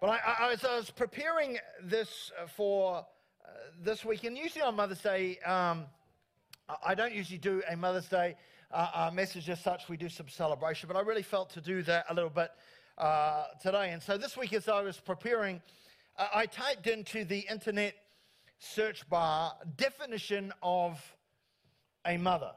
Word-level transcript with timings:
But 0.00 0.10
I, 0.10 0.46
I, 0.46 0.52
as 0.52 0.64
I 0.64 0.76
was 0.76 0.90
preparing 0.90 1.58
this 1.82 2.30
uh, 2.40 2.46
for 2.46 2.98
uh, 2.98 3.48
this 3.82 4.04
week, 4.04 4.22
and 4.22 4.38
usually 4.38 4.62
on 4.62 4.76
Mother's 4.76 5.02
Day, 5.02 5.40
um, 5.40 5.86
I 6.86 6.94
don't 6.94 7.12
usually 7.12 7.38
do 7.38 7.62
a 7.68 7.76
Mother's 7.76 8.06
Day 8.06 8.36
uh, 8.70 8.90
uh, 8.94 9.10
message 9.12 9.50
as 9.50 9.60
such. 9.60 9.88
We 9.88 9.96
do 9.96 10.08
some 10.08 10.28
celebration, 10.28 10.86
but 10.86 10.96
I 10.96 11.00
really 11.00 11.24
felt 11.24 11.50
to 11.50 11.60
do 11.60 11.82
that 11.82 12.06
a 12.10 12.14
little 12.14 12.30
bit 12.30 12.52
uh, 12.96 13.46
today. 13.60 13.90
And 13.90 14.00
so 14.00 14.16
this 14.16 14.36
week, 14.36 14.52
as 14.52 14.68
I 14.68 14.82
was 14.82 15.00
preparing, 15.00 15.60
uh, 16.16 16.28
I 16.32 16.46
typed 16.46 16.86
into 16.86 17.24
the 17.24 17.40
internet 17.50 17.94
search 18.60 19.08
bar 19.08 19.54
definition 19.76 20.52
of 20.62 21.00
a 22.06 22.18
mother. 22.18 22.52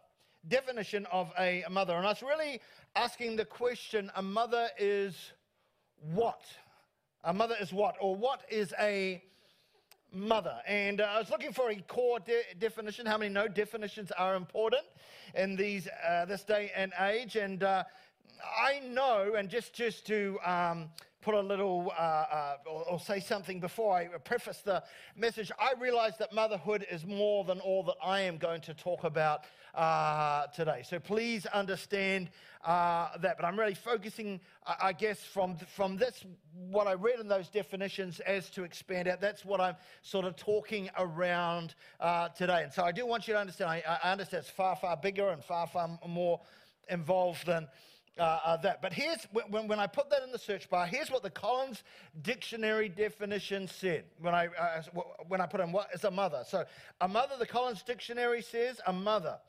Definition 0.48 1.08
of 1.12 1.32
a 1.40 1.64
mother. 1.72 1.96
And 1.96 2.06
I 2.06 2.10
was 2.10 2.22
really 2.22 2.62
asking 2.96 3.36
the 3.36 3.46
question 3.46 4.12
a 4.16 4.22
mother 4.22 4.70
is 4.78 5.16
what? 6.14 6.42
A 7.24 7.34
mother 7.34 7.56
is 7.62 7.72
what? 7.72 7.96
Or 8.02 8.16
what 8.16 8.42
is 8.50 8.74
a 8.80 9.24
mother? 10.12 10.56
And 10.68 11.02
uh, 11.02 11.06
I 11.06 11.20
was 11.20 11.30
looking 11.30 11.54
for 11.54 11.70
a 11.70 11.76
core 11.88 12.20
de- 12.20 12.56
definition. 12.58 13.06
How 13.06 13.18
many 13.18 13.32
know 13.32 13.48
definitions 13.48 14.12
are 14.12 14.36
important 14.36 14.84
in 15.36 15.56
these, 15.56 15.88
uh, 16.08 16.26
this 16.26 16.44
day 16.44 16.72
and 16.76 16.92
age? 17.00 17.36
And 17.36 17.62
uh, 17.62 17.84
I 18.44 18.80
know, 18.80 19.36
and 19.38 19.50
just, 19.50 19.74
just 19.74 20.08
to 20.08 20.40
um, 20.44 20.90
put 21.22 21.36
a 21.36 21.40
little, 21.40 21.92
uh, 21.98 22.02
uh, 22.02 22.56
or, 22.66 22.84
or, 22.90 23.00
say 23.00 23.20
something 23.20 23.60
before 23.60 23.96
I 23.96 24.06
preface 24.06 24.62
the 24.64 24.84
message, 25.16 25.52
I 25.60 25.74
realize 25.80 26.18
that 26.18 26.34
motherhood 26.34 26.86
is 26.90 27.06
more 27.06 27.44
than 27.44 27.60
all 27.60 27.84
that 27.84 27.96
I 28.04 28.22
am 28.22 28.38
going 28.38 28.62
to 28.62 28.74
talk 28.74 29.04
about 29.04 29.46
uh, 29.76 30.48
today. 30.48 30.82
So 30.84 31.00
please 31.00 31.46
understand 31.46 32.30
uh, 32.66 33.18
that. 33.20 33.38
But 33.38 33.46
I'm 33.46 33.58
really 33.58 33.76
focusing, 33.76 34.40
I 34.66 34.94
guess, 34.94 35.20
from, 35.20 35.58
from 35.76 35.98
this, 35.98 36.26
what 36.54 36.88
I 36.88 36.94
read 36.94 37.20
in 37.20 37.28
those 37.28 37.50
definitions 37.50 38.20
as 38.22 38.50
to 38.52 38.64
expand 38.64 39.08
out. 39.08 39.22
That's 39.22 39.46
what 39.46 39.62
I'm 39.62 39.76
sort 40.02 40.26
of 40.26 40.36
talking 40.36 40.90
around 40.98 41.76
uh, 42.00 42.30
today. 42.30 42.64
And 42.64 42.74
so 42.74 42.84
I 42.84 42.92
do 42.92 43.06
want 43.06 43.28
you 43.28 43.34
to 43.36 43.40
understand, 43.40 43.70
I, 43.70 44.00
I 44.04 44.12
understand 44.12 44.42
it's 44.42 44.52
far, 44.52 44.76
far 44.76 44.98
bigger 44.98 45.30
and 45.30 45.44
far, 45.44 45.68
far 45.68 46.00
more 46.08 46.42
involved 46.90 47.46
than 47.46 47.68
uh, 48.22 48.40
uh, 48.46 48.58
that. 48.58 48.82
But 48.84 48.94
here's 48.94 49.28
when, 49.50 49.68
when 49.68 49.80
I 49.80 49.88
put 49.88 50.12
that 50.12 50.22
in 50.24 50.32
the 50.32 50.38
search 50.38 50.70
bar, 50.70 50.86
here's 50.86 51.10
what 51.10 51.24
the 51.24 51.30
Collins 51.32 51.84
Dictionary 52.22 52.88
definition 52.88 53.68
said 53.68 54.04
when 54.20 54.36
I, 54.36 54.48
uh, 54.48 54.84
when 55.28 55.42
I 55.42 55.48
put 55.48 55.60
in 55.60 55.72
what 55.72 55.90
is 55.92 56.04
a 56.04 56.12
mother. 56.12 56.44
So, 56.48 56.64
a 57.02 57.08
mother, 57.08 57.34
the 57.40 57.48
Collins 57.48 57.82
Dictionary 57.82 58.44
says, 58.44 58.80
a 58.86 58.94
mother, 58.94 59.40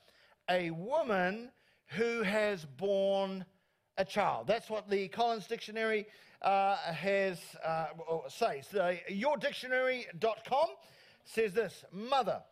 a 0.51 0.71
woman 0.71 1.51
who 1.89 2.23
has 2.23 2.65
born 2.65 3.45
a 3.99 4.07
child. 4.07 4.47
That's 4.47 4.71
what 4.71 4.89
the 4.89 5.09
Collins 5.09 5.47
Dictionary 5.47 6.07
uh, 6.41 6.77
has 6.77 7.39
uh, 7.63 7.89
says. 8.29 8.73
Uh, 8.73 8.95
yourdictionary.com 9.11 10.69
says 11.25 11.53
this 11.53 11.85
mother, 11.93 12.43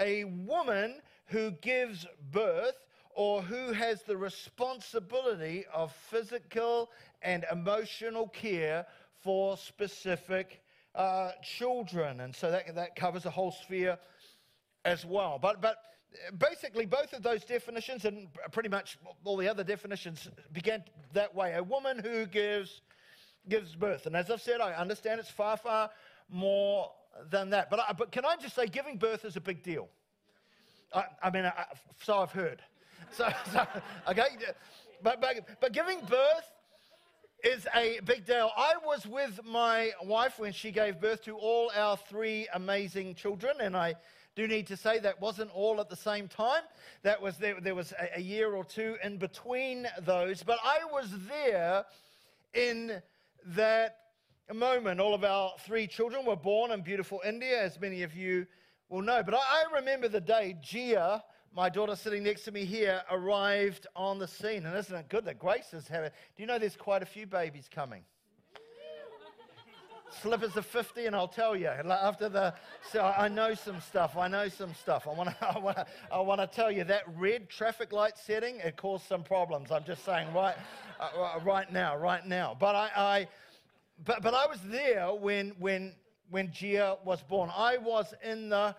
a 0.00 0.24
woman 0.24 1.02
who 1.26 1.50
gives 1.50 2.06
birth 2.32 2.85
or 3.16 3.40
who 3.40 3.72
has 3.72 4.02
the 4.02 4.16
responsibility 4.16 5.64
of 5.72 5.90
physical 5.90 6.90
and 7.22 7.46
emotional 7.50 8.28
care 8.28 8.84
for 9.22 9.56
specific 9.56 10.60
uh, 10.94 11.30
children. 11.42 12.20
And 12.20 12.36
so 12.36 12.50
that, 12.50 12.74
that 12.74 12.94
covers 12.94 13.24
a 13.24 13.30
whole 13.30 13.52
sphere 13.52 13.98
as 14.84 15.06
well. 15.06 15.38
But, 15.40 15.62
but 15.62 15.78
basically, 16.36 16.84
both 16.84 17.14
of 17.14 17.22
those 17.22 17.42
definitions, 17.42 18.04
and 18.04 18.28
pretty 18.52 18.68
much 18.68 18.98
all 19.24 19.38
the 19.38 19.48
other 19.48 19.64
definitions, 19.64 20.28
began 20.52 20.84
that 21.14 21.34
way. 21.34 21.54
A 21.54 21.62
woman 21.62 21.98
who 21.98 22.26
gives, 22.26 22.82
gives 23.48 23.74
birth. 23.74 24.04
And 24.04 24.14
as 24.14 24.30
I've 24.30 24.42
said, 24.42 24.60
I 24.60 24.74
understand 24.74 25.20
it's 25.20 25.30
far, 25.30 25.56
far 25.56 25.88
more 26.28 26.90
than 27.30 27.48
that. 27.48 27.70
But, 27.70 27.80
I, 27.80 27.94
but 27.94 28.12
can 28.12 28.26
I 28.26 28.36
just 28.36 28.54
say, 28.54 28.66
giving 28.66 28.98
birth 28.98 29.24
is 29.24 29.36
a 29.36 29.40
big 29.40 29.62
deal? 29.62 29.88
I, 30.94 31.04
I 31.22 31.30
mean, 31.30 31.46
I, 31.46 31.64
so 32.02 32.18
I've 32.18 32.32
heard. 32.32 32.60
So, 33.12 33.28
so 33.52 33.66
okay, 34.08 34.28
but, 35.02 35.20
but, 35.20 35.60
but 35.60 35.72
giving 35.72 36.00
birth 36.00 36.52
is 37.44 37.66
a 37.74 38.00
big 38.04 38.26
deal. 38.26 38.50
I 38.56 38.74
was 38.84 39.06
with 39.06 39.40
my 39.44 39.92
wife 40.02 40.38
when 40.38 40.52
she 40.52 40.70
gave 40.70 41.00
birth 41.00 41.22
to 41.24 41.36
all 41.36 41.70
our 41.76 41.96
three 41.96 42.48
amazing 42.54 43.14
children, 43.14 43.56
and 43.60 43.76
I 43.76 43.94
do 44.34 44.46
need 44.46 44.66
to 44.66 44.76
say 44.76 44.98
that 44.98 45.20
wasn't 45.20 45.50
all 45.54 45.80
at 45.80 45.88
the 45.88 45.96
same 45.96 46.28
time. 46.28 46.62
That 47.02 47.20
was 47.20 47.38
there, 47.38 47.60
there 47.60 47.74
was 47.74 47.92
a, 47.92 48.18
a 48.18 48.20
year 48.20 48.54
or 48.54 48.64
two 48.64 48.96
in 49.02 49.16
between 49.18 49.86
those, 50.02 50.42
but 50.42 50.58
I 50.62 50.78
was 50.92 51.10
there 51.28 51.84
in 52.52 53.00
that 53.46 53.98
moment. 54.52 55.00
All 55.00 55.14
of 55.14 55.24
our 55.24 55.52
three 55.60 55.86
children 55.86 56.24
were 56.26 56.36
born 56.36 56.70
in 56.70 56.82
beautiful 56.82 57.22
India, 57.24 57.62
as 57.62 57.80
many 57.80 58.02
of 58.02 58.14
you 58.14 58.46
will 58.88 59.02
know. 59.02 59.22
But 59.22 59.34
I, 59.34 59.38
I 59.38 59.76
remember 59.76 60.08
the 60.08 60.20
day 60.20 60.56
Gia 60.62 61.22
my 61.56 61.70
daughter 61.70 61.96
sitting 61.96 62.22
next 62.22 62.42
to 62.42 62.52
me 62.52 62.66
here 62.66 63.00
arrived 63.10 63.86
on 63.96 64.18
the 64.18 64.28
scene. 64.28 64.66
And 64.66 64.76
isn't 64.76 64.94
it 64.94 65.08
good 65.08 65.24
that 65.24 65.38
Grace 65.38 65.72
is 65.72 65.88
having? 65.88 66.10
Do 66.36 66.42
you 66.42 66.46
know 66.46 66.58
there's 66.58 66.76
quite 66.76 67.02
a 67.02 67.06
few 67.06 67.26
babies 67.26 67.66
coming? 67.74 68.02
Slippers 70.20 70.54
of 70.58 70.66
50, 70.66 71.06
and 71.06 71.16
I'll 71.16 71.26
tell 71.26 71.56
you 71.56 71.68
after 71.68 72.28
the. 72.28 72.52
So 72.92 73.00
I 73.00 73.28
know 73.28 73.54
some 73.54 73.80
stuff. 73.80 74.18
I 74.18 74.28
know 74.28 74.50
some 74.50 74.74
stuff. 74.74 75.08
I 75.08 75.14
want 75.14 75.30
to. 75.30 75.46
I 75.56 75.58
want 75.58 75.76
to. 75.78 75.86
I 76.12 76.20
want 76.20 76.42
to 76.42 76.46
tell 76.46 76.70
you 76.70 76.84
that 76.84 77.04
red 77.16 77.48
traffic 77.48 77.90
light 77.90 78.18
setting 78.18 78.56
it 78.56 78.76
caused 78.76 79.06
some 79.06 79.22
problems. 79.22 79.72
I'm 79.72 79.84
just 79.84 80.04
saying 80.04 80.30
right, 80.34 80.56
uh, 81.00 81.40
right 81.42 81.72
now, 81.72 81.96
right 81.96 82.26
now. 82.26 82.54
But 82.60 82.74
I, 82.76 82.90
I, 82.94 83.28
but 84.04 84.22
but 84.22 84.34
I 84.34 84.46
was 84.46 84.60
there 84.66 85.08
when 85.08 85.54
when 85.58 85.94
when 86.28 86.52
Gia 86.52 86.98
was 87.02 87.22
born. 87.22 87.50
I 87.56 87.78
was 87.78 88.12
in 88.22 88.50
the 88.50 88.76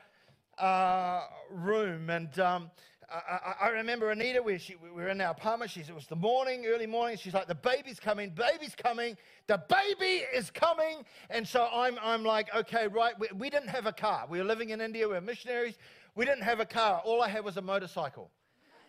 uh, 0.58 1.22
room. 1.52 2.10
And 2.10 2.38
um, 2.40 2.72
I, 3.10 3.54
I, 3.62 3.70
remember 3.70 4.12
Anita, 4.12 4.42
we, 4.42 4.58
she, 4.58 4.76
we 4.76 4.90
were 4.90 5.08
in 5.08 5.22
our 5.22 5.32
apartment. 5.32 5.76
It 5.78 5.94
was 5.94 6.08
the 6.08 6.16
morning, 6.16 6.66
early 6.66 6.88
morning. 6.88 7.18
She's 7.18 7.34
like, 7.34 7.48
the 7.48 7.56
baby's 7.56 8.00
coming, 8.00 8.32
baby's 8.32 8.76
coming, 8.76 9.16
the 9.48 9.62
baby 9.70 10.26
is 10.34 10.52
coming. 10.52 11.06
And 11.30 11.48
so 11.48 11.70
I'm, 11.72 11.98
I'm 12.02 12.24
like, 12.24 12.54
okay, 12.54 12.88
right. 12.88 13.18
We, 13.18 13.28
we 13.38 13.50
didn't 13.50 13.70
have 13.70 13.86
a 13.86 13.94
car. 13.94 14.26
We 14.30 14.40
were 14.40 14.44
living 14.44 14.72
in 14.72 14.82
India, 14.82 15.08
we 15.08 15.14
were 15.14 15.22
missionaries. 15.22 15.78
We 16.16 16.26
didn't 16.26 16.44
have 16.44 16.60
a 16.60 16.66
car. 16.66 17.02
All 17.06 17.22
I 17.22 17.30
had 17.30 17.46
was 17.46 17.58
a 17.58 17.62
motorcycle. 17.62 18.32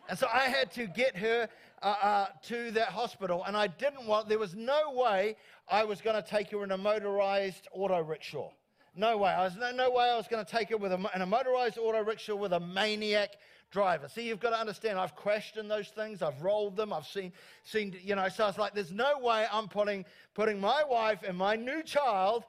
And 0.09 0.19
so 0.19 0.27
I 0.33 0.49
had 0.49 0.73
to 0.73 0.87
get 0.87 1.15
her 1.17 1.49
uh, 1.83 1.87
uh, 2.03 2.27
to 2.45 2.71
that 2.73 2.89
hospital. 2.89 3.45
And 3.47 3.57
I 3.57 3.67
didn't 3.67 4.07
want, 4.07 4.29
there 4.29 4.39
was 4.39 4.55
no 4.55 4.93
way 4.93 5.37
I 5.69 5.85
was 5.85 6.01
going 6.01 6.17
to 6.17 6.29
take 6.29 6.51
her 6.51 6.65
in 6.65 6.73
a 6.73 6.79
motorized 6.79 7.69
auto 7.73 8.01
rickshaw. 8.01 8.51
No 8.97 9.19
way. 9.19 9.31
I 9.31 9.45
was, 9.45 9.57
no, 9.57 9.71
no 9.71 9.91
way 9.91 10.11
I 10.11 10.17
was 10.17 10.27
going 10.27 10.45
to 10.45 10.51
take 10.51 10.71
it 10.71 10.81
with 10.81 10.93
a, 10.93 11.11
in 11.15 11.23
a 11.23 11.27
motorized 11.27 11.79
auto 11.79 12.03
rickshaw 12.03 12.35
with 12.35 12.53
a 12.53 12.61
maniac 12.61 13.37
driver. 13.71 14.09
See, 14.09 14.27
you've 14.27 14.41
got 14.41 14.51
to 14.51 14.59
understand, 14.59 14.99
I've 14.99 15.15
crashed 15.15 15.57
in 15.57 15.69
those 15.69 15.89
things, 15.89 16.23
I've 16.23 16.41
rolled 16.43 16.77
them, 16.77 16.93
I've 16.93 17.07
seen, 17.07 17.33
seen 17.65 17.95
you 18.03 18.17
know, 18.17 18.29
so 18.29 18.45
I 18.45 18.47
was 18.47 18.59
like, 18.59 18.75
there's 18.75 18.93
no 18.93 19.19
way 19.19 19.47
I'm 19.53 19.69
putting, 19.69 20.05
putting 20.35 20.61
my 20.61 20.83
wife 20.89 21.21
and 21.27 21.37
my 21.37 21.57
new 21.57 21.83
child 21.83 22.45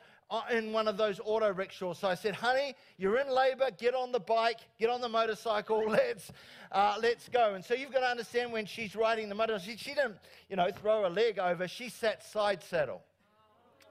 in 0.51 0.71
one 0.71 0.87
of 0.87 0.95
those 0.95 1.19
auto 1.25 1.51
rickshaws. 1.51 1.99
So 1.99 2.07
I 2.07 2.15
said, 2.15 2.35
honey, 2.35 2.75
you're 2.97 3.19
in 3.19 3.29
labor, 3.29 3.69
get 3.77 3.95
on 3.95 4.11
the 4.11 4.19
bike, 4.19 4.59
get 4.79 4.89
on 4.89 5.01
the 5.01 5.09
motorcycle, 5.09 5.83
let's, 5.89 6.31
uh, 6.71 6.97
let's 7.01 7.27
go. 7.29 7.55
And 7.55 7.65
so 7.65 7.73
you've 7.73 7.91
got 7.91 8.01
to 8.01 8.07
understand 8.09 8.51
when 8.51 8.65
she's 8.65 8.95
riding 8.95 9.27
the 9.27 9.35
motorcycle, 9.35 9.75
she, 9.75 9.77
she 9.77 9.93
didn't, 9.95 10.17
you 10.49 10.55
know, 10.55 10.69
throw 10.71 11.07
a 11.07 11.09
leg 11.09 11.39
over, 11.39 11.67
she 11.67 11.89
sat 11.89 12.23
side 12.23 12.63
saddle 12.63 13.01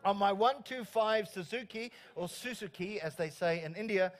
on 0.05 0.17
my 0.17 0.33
125 0.33 1.29
Suzuki, 1.29 1.93
or 2.15 2.29
Suzuki 2.29 3.01
as 3.01 3.15
they 3.17 3.31
say 3.31 3.63
in 3.63 3.75
India, 3.75 4.13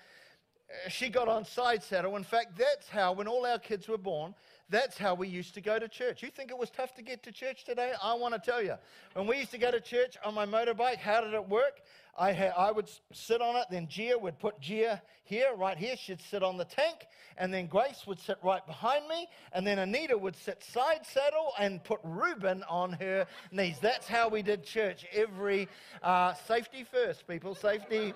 uh, 0.71 0.89
she 0.89 1.09
got 1.09 1.29
on 1.29 1.45
side 1.45 1.83
saddle. 1.83 2.17
In 2.17 2.25
fact, 2.25 2.59
that's 2.59 2.89
how, 2.89 3.13
when 3.13 3.27
all 3.29 3.47
our 3.47 3.59
kids 3.59 3.89
were 3.89 3.99
born, 3.99 4.35
that's 4.71 4.99
how 4.99 5.15
we 5.15 5.29
used 5.29 5.55
to 5.55 5.61
go 5.61 5.79
to 5.79 5.89
church. 5.89 6.23
You 6.23 6.31
think 6.31 6.51
it 6.51 6.59
was 6.59 6.71
tough 6.71 6.95
to 6.97 7.03
get 7.03 7.23
to 7.23 7.33
church 7.33 7.65
today? 7.65 7.93
I 8.03 8.15
want 8.15 8.35
to 8.35 8.41
tell 8.41 8.63
you. 8.63 8.75
When 9.15 9.27
we 9.27 9.39
used 9.39 9.51
to 9.53 9.59
go 9.59 9.71
to 9.71 9.81
church 9.81 10.17
on 10.25 10.35
my 10.35 10.47
motorbike, 10.47 10.99
how 10.99 11.21
did 11.23 11.33
it 11.35 11.49
work? 11.49 11.81
I, 12.19 12.33
I 12.49 12.73
would 12.73 12.91
sit 13.13 13.41
on 13.41 13.57
it, 13.57 13.67
then 13.71 13.87
Gia 13.89 14.19
would 14.19 14.39
put 14.39 14.61
Gia 14.61 15.01
here, 15.25 15.55
right 15.57 15.79
here. 15.79 15.97
She'd 15.97 16.21
sit 16.21 16.43
on 16.43 16.57
the 16.57 16.65
tank, 16.65 17.07
and 17.37 17.55
then 17.55 17.67
Grace 17.67 18.07
would 18.07 18.19
sit 18.19 18.39
right 18.43 18.67
behind 18.67 19.07
me, 19.09 19.29
and 19.53 19.67
then 19.67 19.79
Anita 19.79 20.19
would 20.19 20.35
sit 20.35 20.63
side 20.65 21.07
saddle 21.07 21.53
and 21.59 21.83
put 21.85 22.01
Reuben 22.03 22.65
on 22.69 22.93
her 22.95 23.27
knees. 23.53 23.79
That's 23.81 24.09
how 24.09 24.29
we 24.29 24.43
did 24.43 24.65
church 24.65 25.07
every 25.13 25.69
uh, 26.03 26.35
safety 26.35 26.85
first, 26.91 27.27
people. 27.29 27.55
Safety, 27.55 28.15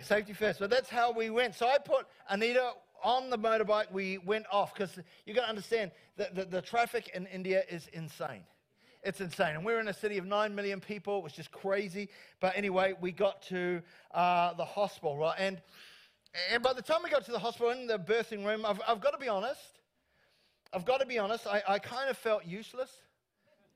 safety 0.00 0.32
first. 0.32 0.60
But 0.60 0.70
that's 0.70 0.88
how 0.88 1.10
we 1.10 1.28
went. 1.30 1.56
So 1.56 1.66
I 1.66 1.78
put 1.78 2.06
Anita 2.28 2.72
on 3.02 3.30
the 3.30 3.38
motorbike. 3.38 3.90
We 3.92 4.18
went 4.18 4.46
off 4.52 4.74
because 4.74 4.98
you 5.26 5.34
got 5.34 5.42
to 5.42 5.48
understand 5.48 5.90
that 6.16 6.34
the, 6.34 6.44
the 6.44 6.62
traffic 6.62 7.10
in 7.14 7.26
India 7.26 7.62
is 7.68 7.88
insane. 7.92 8.42
It's 9.02 9.20
insane. 9.20 9.54
And 9.54 9.64
we're 9.64 9.80
in 9.80 9.88
a 9.88 9.94
city 9.94 10.18
of 10.18 10.26
9 10.26 10.54
million 10.54 10.80
people. 10.80 11.18
It 11.18 11.24
was 11.24 11.32
just 11.32 11.52
crazy. 11.52 12.08
But 12.40 12.56
anyway, 12.56 12.94
we 13.00 13.12
got 13.12 13.42
to 13.42 13.80
uh, 14.12 14.54
the 14.54 14.64
hospital, 14.64 15.16
right? 15.16 15.36
And, 15.38 15.60
and 16.52 16.62
by 16.62 16.72
the 16.72 16.82
time 16.82 16.98
we 17.04 17.10
got 17.10 17.24
to 17.26 17.32
the 17.32 17.38
hospital 17.38 17.70
in 17.70 17.86
the 17.86 17.98
birthing 17.98 18.44
room, 18.44 18.66
I've, 18.66 18.80
I've 18.86 19.00
got 19.00 19.12
to 19.12 19.18
be 19.18 19.28
honest. 19.28 19.78
I've 20.72 20.84
got 20.84 21.00
to 21.00 21.06
be 21.06 21.18
honest. 21.18 21.46
I, 21.46 21.62
I 21.66 21.78
kind 21.78 22.10
of 22.10 22.18
felt 22.18 22.44
useless, 22.44 22.90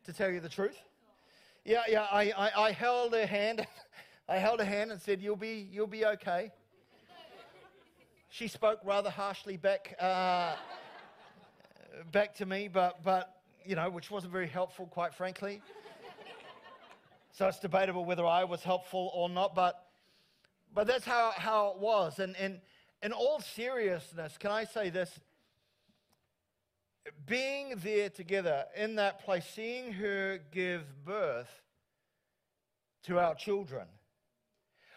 to 0.05 0.13
tell 0.13 0.31
you 0.31 0.41
the 0.41 0.49
truth. 0.49 0.77
yeah, 1.65 1.83
yeah. 1.89 2.07
I, 2.11 2.33
I, 2.37 2.65
I 2.67 2.73
held 2.73 3.15
her 3.15 3.27
hand. 3.27 3.67
I 4.29 4.37
held 4.37 4.61
her 4.61 4.65
hand 4.65 4.93
and 4.93 5.01
said, 5.01 5.21
"You'll 5.21 5.37
be, 5.37 5.69
you'll 5.71 5.87
be 5.87 6.05
okay." 6.05 6.53
She 8.33 8.49
spoke 8.49 8.81
rather 8.83 9.11
harshly 9.11 9.59
back, 9.59 9.95
uh, 10.01 10.55
back 12.13 12.35
to 12.37 12.47
me, 12.47 12.67
but, 12.67 13.05
but 13.05 13.43
you 13.67 13.77
know, 13.77 13.91
which 13.91 14.11
wasn't 14.11 14.33
very 14.33 14.49
helpful, 14.49 14.87
quite 14.87 15.13
frankly. 15.15 15.61
so 17.33 17.47
it's 17.47 17.59
debatable 17.59 18.07
whether 18.07 18.25
I 18.25 18.45
was 18.45 18.63
helpful 18.63 19.11
or 19.13 19.29
not, 19.29 19.55
but, 19.55 19.85
but 20.73 20.87
that's 20.87 21.05
how, 21.05 21.33
how 21.37 21.73
it 21.73 21.79
was. 21.79 22.21
And, 22.21 22.35
and 22.37 22.63
in 23.03 23.13
all 23.13 23.41
seriousness, 23.41 24.39
can 24.39 24.51
I 24.51 24.65
say 24.65 24.89
this? 24.89 25.21
Being 27.27 27.75
there 27.85 28.09
together 28.09 28.65
in 28.75 28.95
that 28.95 29.23
place, 29.23 29.45
seeing 29.45 29.93
her 29.93 30.41
give 30.51 31.05
birth 31.05 31.51
to 33.03 33.19
our 33.19 33.35
children, 33.35 33.89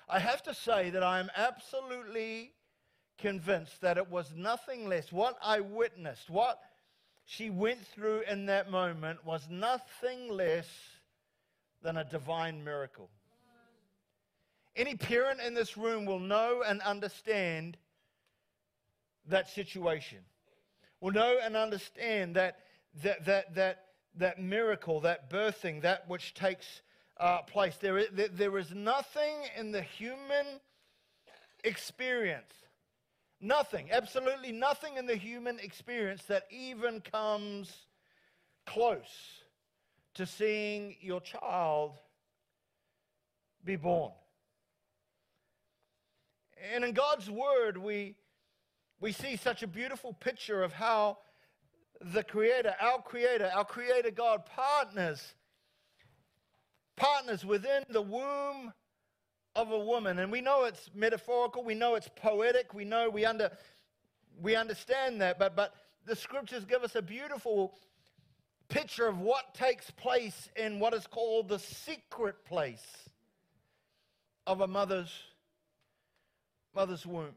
I 0.08 0.20
have 0.20 0.42
to 0.44 0.54
say 0.54 0.90
that 0.92 1.04
I'm 1.04 1.30
absolutely 1.36 2.54
convinced 3.18 3.82
that 3.82 3.98
it 3.98 4.10
was 4.10 4.32
nothing 4.36 4.88
less. 4.88 5.12
What 5.12 5.38
I 5.42 5.60
witnessed, 5.60 6.30
what 6.30 6.60
she 7.26 7.50
went 7.50 7.86
through 7.88 8.22
in 8.30 8.46
that 8.48 8.70
moment 8.70 9.26
was 9.26 9.48
nothing 9.50 10.30
less 10.30 10.68
than 11.82 11.98
a 11.98 12.04
divine 12.04 12.64
miracle. 12.64 13.10
Any 14.76 14.96
parent 14.96 15.40
in 15.40 15.54
this 15.54 15.78
room 15.78 16.06
will 16.06 16.20
know 16.20 16.64
and 16.66 16.82
understand 16.82 17.78
that 19.28 19.50
situation, 19.50 20.20
will 21.00 21.12
know 21.12 21.40
and 21.42 21.56
understand 21.56 22.36
that, 22.36 22.60
that, 23.02 23.26
that, 23.26 23.56
that, 23.56 23.86
that 24.18 24.40
miracle, 24.40 25.00
that 25.02 25.30
birthing, 25.30 25.82
that 25.82 26.08
which 26.10 26.34
takes 26.34 26.82
uh, 27.18 27.42
place. 27.44 27.78
There 27.80 27.98
is, 27.98 28.10
there 28.34 28.58
is 28.58 28.72
nothing 28.72 29.36
in 29.58 29.72
the 29.72 29.82
human 29.82 30.60
experience 31.64 32.52
Nothing, 33.42 33.90
absolutely 33.92 34.52
nothing 34.52 34.98
in 34.98 35.06
the 35.06 35.16
human 35.16 35.60
experience 35.60 36.24
that 36.26 36.44
even 36.50 37.02
comes 37.02 37.88
close 38.66 39.42
to 40.16 40.26
seeing 40.26 40.96
your 41.02 41.22
child 41.22 42.00
be 43.64 43.76
born. 43.76 44.12
And 46.74 46.84
in 46.84 46.94
God's 46.94 47.30
Word, 47.30 47.78
we, 47.78 48.16
we 49.02 49.12
see 49.12 49.36
such 49.36 49.62
a 49.62 49.68
beautiful 49.68 50.14
picture 50.14 50.64
of 50.64 50.74
how 50.74 51.18
the 52.02 52.24
Creator, 52.24 52.76
our 52.81 53.02
Creator, 53.02 53.52
our 53.54 53.66
Creator 53.66 54.12
God 54.12 54.46
partners, 54.46 55.34
partners 56.96 57.46
within 57.46 57.84
the 57.90 58.02
womb 58.02 58.72
of 59.56 59.72
a 59.72 59.80
woman. 59.80 60.19
And 60.19 60.31
we 60.31 60.42
know 60.42 60.66
it's 60.66 60.90
metaphorical, 60.94 61.63
we 61.63 61.75
know 61.75 61.96
it's 61.96 62.10
poetic, 62.16 62.74
we 62.74 62.86
know 62.86 63.10
we, 63.10 63.25
under, 63.25 63.52
we 64.42 64.56
understand 64.56 65.22
that, 65.22 65.40
but, 65.40 65.56
but 65.56 65.74
the 66.06 66.16
scriptures 66.16 66.66
give 66.66 66.84
us 66.84 66.96
a 66.96 67.02
beautiful 67.02 67.74
picture 68.68 69.07
of 69.07 69.19
what 69.19 69.54
takes 69.54 69.90
place 69.92 70.50
in 70.56 70.80
what 70.80 70.94
is 70.94 71.07
called 71.07 71.48
the 71.48 71.60
secret 71.60 72.44
place 72.46 72.86
of 74.46 74.62
a 74.62 74.68
mother's, 74.68 75.12
mother's 76.75 77.06
womb. 77.06 77.36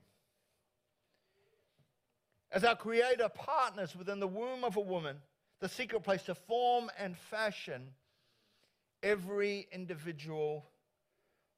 As 2.51 2.65
our 2.65 2.77
Creator 2.77 3.29
partners 3.35 3.95
within 3.95 4.21
the 4.21 4.27
womb 4.27 4.65
of 4.65 4.77
a 4.77 4.81
woman, 4.81 5.17
the 5.61 5.69
secret 5.69 6.03
place 6.03 6.23
to 6.23 6.35
form 6.35 6.91
and 6.99 7.17
fashion 7.17 7.89
every 9.03 9.69
individual 9.71 10.65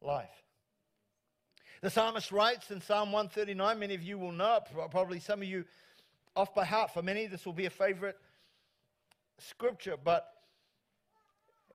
life. 0.02 0.28
The 1.82 1.88
psalmist 1.88 2.30
writes 2.30 2.70
in 2.70 2.82
Psalm 2.82 3.10
139, 3.10 3.78
many 3.78 3.94
of 3.94 4.02
you 4.02 4.18
will 4.18 4.32
know 4.32 4.56
it, 4.56 4.90
probably 4.90 5.18
some 5.18 5.40
of 5.40 5.48
you 5.48 5.64
off 6.36 6.54
by 6.54 6.64
heart. 6.64 6.92
For 6.92 7.02
many, 7.02 7.26
this 7.26 7.46
will 7.46 7.54
be 7.54 7.64
a 7.64 7.70
favorite 7.70 8.18
scripture, 9.38 9.96
but 10.02 10.28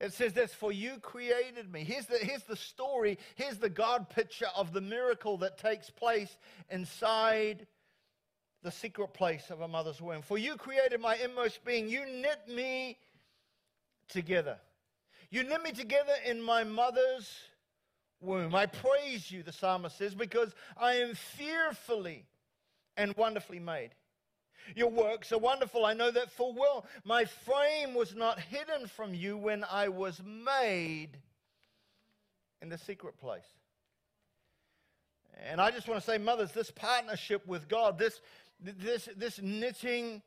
it 0.00 0.12
says 0.12 0.32
this 0.32 0.54
For 0.54 0.70
you 0.70 0.98
created 1.00 1.72
me. 1.72 1.82
Here's 1.82 2.06
the, 2.06 2.18
here's 2.18 2.44
the 2.44 2.54
story, 2.54 3.18
here's 3.34 3.58
the 3.58 3.68
God 3.68 4.08
picture 4.08 4.48
of 4.54 4.72
the 4.72 4.80
miracle 4.80 5.38
that 5.38 5.58
takes 5.58 5.90
place 5.90 6.36
inside 6.70 7.66
the 8.62 8.70
secret 8.70 9.12
place 9.12 9.50
of 9.50 9.60
a 9.60 9.68
mother's 9.68 10.00
womb. 10.00 10.22
For 10.22 10.38
you 10.38 10.56
created 10.56 11.00
my 11.00 11.16
inmost 11.16 11.64
being, 11.64 11.88
you 11.88 12.06
knit 12.06 12.42
me 12.48 12.98
together. 14.08 14.58
You 15.30 15.42
knit 15.42 15.64
me 15.64 15.72
together 15.72 16.14
in 16.24 16.40
my 16.40 16.62
mother's 16.62 17.28
womb. 18.26 18.54
I 18.54 18.66
praise 18.66 19.30
you, 19.30 19.42
the 19.42 19.52
psalmist 19.52 19.96
says, 19.96 20.14
because 20.14 20.54
I 20.76 20.94
am 20.94 21.14
fearfully 21.14 22.26
and 22.96 23.16
wonderfully 23.16 23.60
made. 23.60 23.90
Your 24.74 24.90
works 24.90 25.32
are 25.32 25.38
wonderful. 25.38 25.86
I 25.86 25.94
know 25.94 26.10
that 26.10 26.30
full 26.32 26.54
well. 26.54 26.86
My 27.04 27.24
frame 27.24 27.94
was 27.94 28.14
not 28.14 28.40
hidden 28.40 28.88
from 28.88 29.14
you 29.14 29.36
when 29.36 29.64
I 29.70 29.88
was 29.88 30.20
made 30.24 31.18
in 32.60 32.68
the 32.68 32.78
secret 32.78 33.16
place. 33.18 33.46
And 35.48 35.60
I 35.60 35.70
just 35.70 35.86
want 35.86 36.00
to 36.00 36.06
say, 36.06 36.18
mothers, 36.18 36.52
this 36.52 36.70
partnership 36.70 37.46
with 37.46 37.68
God, 37.68 37.98
this, 37.98 38.20
this, 38.60 39.08
this 39.16 39.40
knitting 39.40 40.22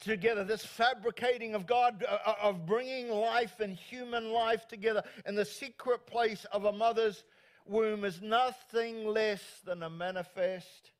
together, 0.00 0.44
this 0.44 0.64
fabricating 0.64 1.54
of 1.54 1.66
God, 1.66 2.04
uh, 2.08 2.18
uh, 2.24 2.34
of 2.42 2.66
bringing 2.66 3.08
life 3.10 3.60
and 3.60 3.74
human 3.74 4.30
life 4.30 4.68
together 4.68 5.02
in 5.26 5.34
the 5.34 5.44
secret 5.44 6.06
place 6.06 6.46
of 6.52 6.64
a 6.64 6.72
mother's 6.72 7.24
womb 7.66 8.04
is 8.04 8.22
nothing 8.22 9.06
less 9.06 9.42
than 9.64 9.82
a 9.82 9.90
manifest 9.90 10.92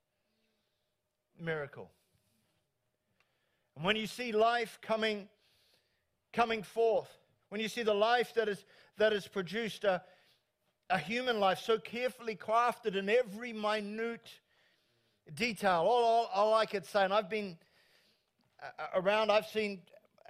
miracle. 1.41 1.91
And 3.77 3.85
when 3.85 3.97
you 3.97 4.07
see 4.07 4.33
life 4.33 4.79
coming, 4.83 5.29
coming 6.33 6.63
forth, 6.63 7.09
when 7.49 7.61
you 7.61 7.69
see 7.69 7.83
the 7.83 7.95
life 7.95 8.35
that 8.35 8.49
is, 8.49 8.65
that 8.99 9.13
is 9.13 9.27
produced, 9.27 9.85
a, 9.85 10.03
a 10.91 10.99
human 10.99 11.39
life 11.39 11.61
so 11.61 11.79
carefully 11.79 12.35
crafted 12.35 12.97
in 12.97 13.09
every 13.09 13.53
minute 13.53 14.29
detail, 15.35 15.87
all, 15.89 16.05
all, 16.05 16.31
all 16.35 16.55
I 16.55 16.67
could 16.67 16.85
say, 16.85 17.05
and 17.05 17.13
I've 17.13 17.31
been 17.31 17.57
Uh, 18.61 18.67
uh, 18.79 19.01
around, 19.01 19.31
I've 19.31 19.47
seen 19.47 19.83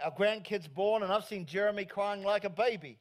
our 0.04 0.12
grandkids 0.12 0.72
born, 0.72 1.02
and 1.02 1.12
I've 1.12 1.24
seen 1.24 1.46
Jeremy 1.46 1.84
crying 1.84 2.22
like 2.22 2.44
a 2.44 2.50
baby. 2.50 2.98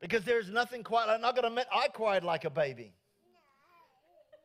Because 0.00 0.24
there's 0.24 0.48
nothing 0.48 0.82
quite, 0.82 1.08
I'm 1.08 1.20
not 1.20 1.34
going 1.34 1.42
to 1.42 1.48
admit, 1.48 1.66
I 1.74 1.88
cried 1.88 2.24
like 2.24 2.44
a 2.46 2.50
baby. 2.50 2.94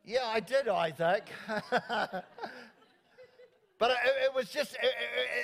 Yeah, 0.04 0.26
I 0.26 0.42
did, 0.42 0.68
Isaac. 0.68 1.30
but 1.48 2.26
it, 3.82 3.98
it, 4.26 4.36
was 4.36 4.50
just, 4.50 4.74
it, 4.74 4.92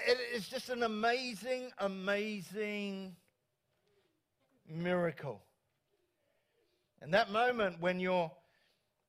it, 0.08 0.18
it's 0.34 0.50
just 0.50 0.70
an 0.70 0.84
amazing, 0.84 1.72
amazing 1.80 3.16
miracle. 4.70 5.42
And 7.02 7.14
that 7.14 7.32
moment 7.32 7.80
when 7.80 8.02
your, 8.02 8.32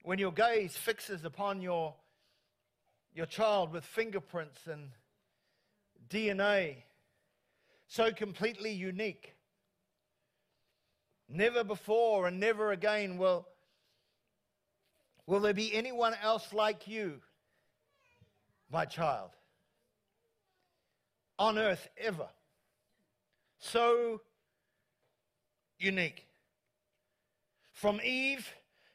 when 0.05 0.19
your 0.19 0.33
gaze 0.33 0.77
fixes 0.77 1.25
upon 1.25 1.61
your 1.61 1.97
your 3.15 3.27
child 3.27 3.73
with 3.73 3.85
fingerprints 3.85 4.67
and 4.67 4.91
DNA, 6.09 6.77
so 7.87 8.13
completely 8.13 8.73
unique. 8.73 9.35
Never 11.29 11.65
before 11.65 12.27
and 12.27 12.41
never 12.41 12.73
again 12.73 13.19
will, 13.19 13.47
will 15.27 15.41
there 15.41 15.55
be 15.55 15.75
anyone 15.75 16.15
else 16.23 16.53
like 16.53 16.89
you, 16.89 17.21
my 18.71 18.85
child, 18.85 19.31
on 21.39 21.59
earth 21.59 21.89
ever. 21.99 22.29
So 23.59 24.21
unique. 25.79 26.27
From 27.73 28.01
Eve, 28.05 28.49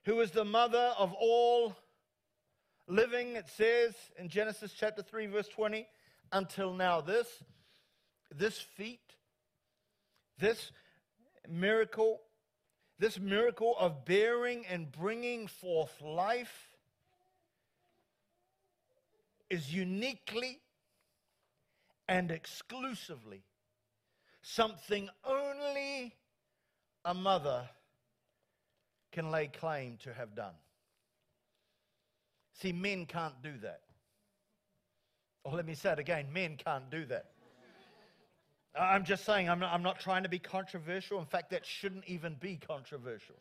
who 0.06 0.20
is 0.22 0.32
the 0.32 0.46
mother 0.46 0.94
of 0.98 1.14
all 1.14 1.76
living, 2.88 3.36
it 3.36 3.48
says 3.56 3.94
in 4.18 4.30
Genesis 4.30 4.74
chapter 4.78 5.02
3, 5.02 5.28
verse 5.28 5.48
20, 5.50 5.88
until 6.32 6.74
now. 6.74 7.02
This, 7.02 7.28
this 8.36 8.60
feat, 8.60 9.16
this 10.40 10.72
miracle, 11.50 12.22
this 13.00 13.20
miracle 13.20 13.76
of 13.80 14.06
bearing 14.06 14.66
and 14.68 14.92
bringing 14.92 15.48
forth 15.48 15.94
life 16.02 16.70
is 19.50 19.74
uniquely 19.74 20.60
and 22.10 22.32
exclusively 22.32 23.44
something 24.42 25.10
only 25.26 26.16
a 27.04 27.14
mother 27.14 27.70
can 29.12 29.32
lay 29.32 29.48
claim 29.48 29.98
to 30.04 30.14
have 30.14 30.36
done. 30.36 30.54
See, 32.62 32.72
men 32.72 33.06
can't 33.06 33.40
do 33.44 33.54
that. 33.62 33.82
Or 35.44 35.54
let 35.54 35.66
me 35.66 35.76
say 35.76 35.92
it 35.92 36.00
again 36.00 36.28
men 36.34 36.58
can't 36.58 36.90
do 36.90 37.06
that. 37.06 37.26
I'm 38.80 39.06
just 39.06 39.26
saying, 39.26 39.50
I'm 39.50 39.60
not, 39.60 39.74
I'm 39.74 39.82
not 39.82 40.00
trying 40.00 40.24
to 40.24 40.30
be 40.30 40.40
controversial. 40.40 41.20
In 41.20 41.26
fact, 41.26 41.50
that 41.50 41.66
shouldn't 41.66 42.06
even 42.06 42.36
be 42.40 42.58
controversial. 42.58 43.36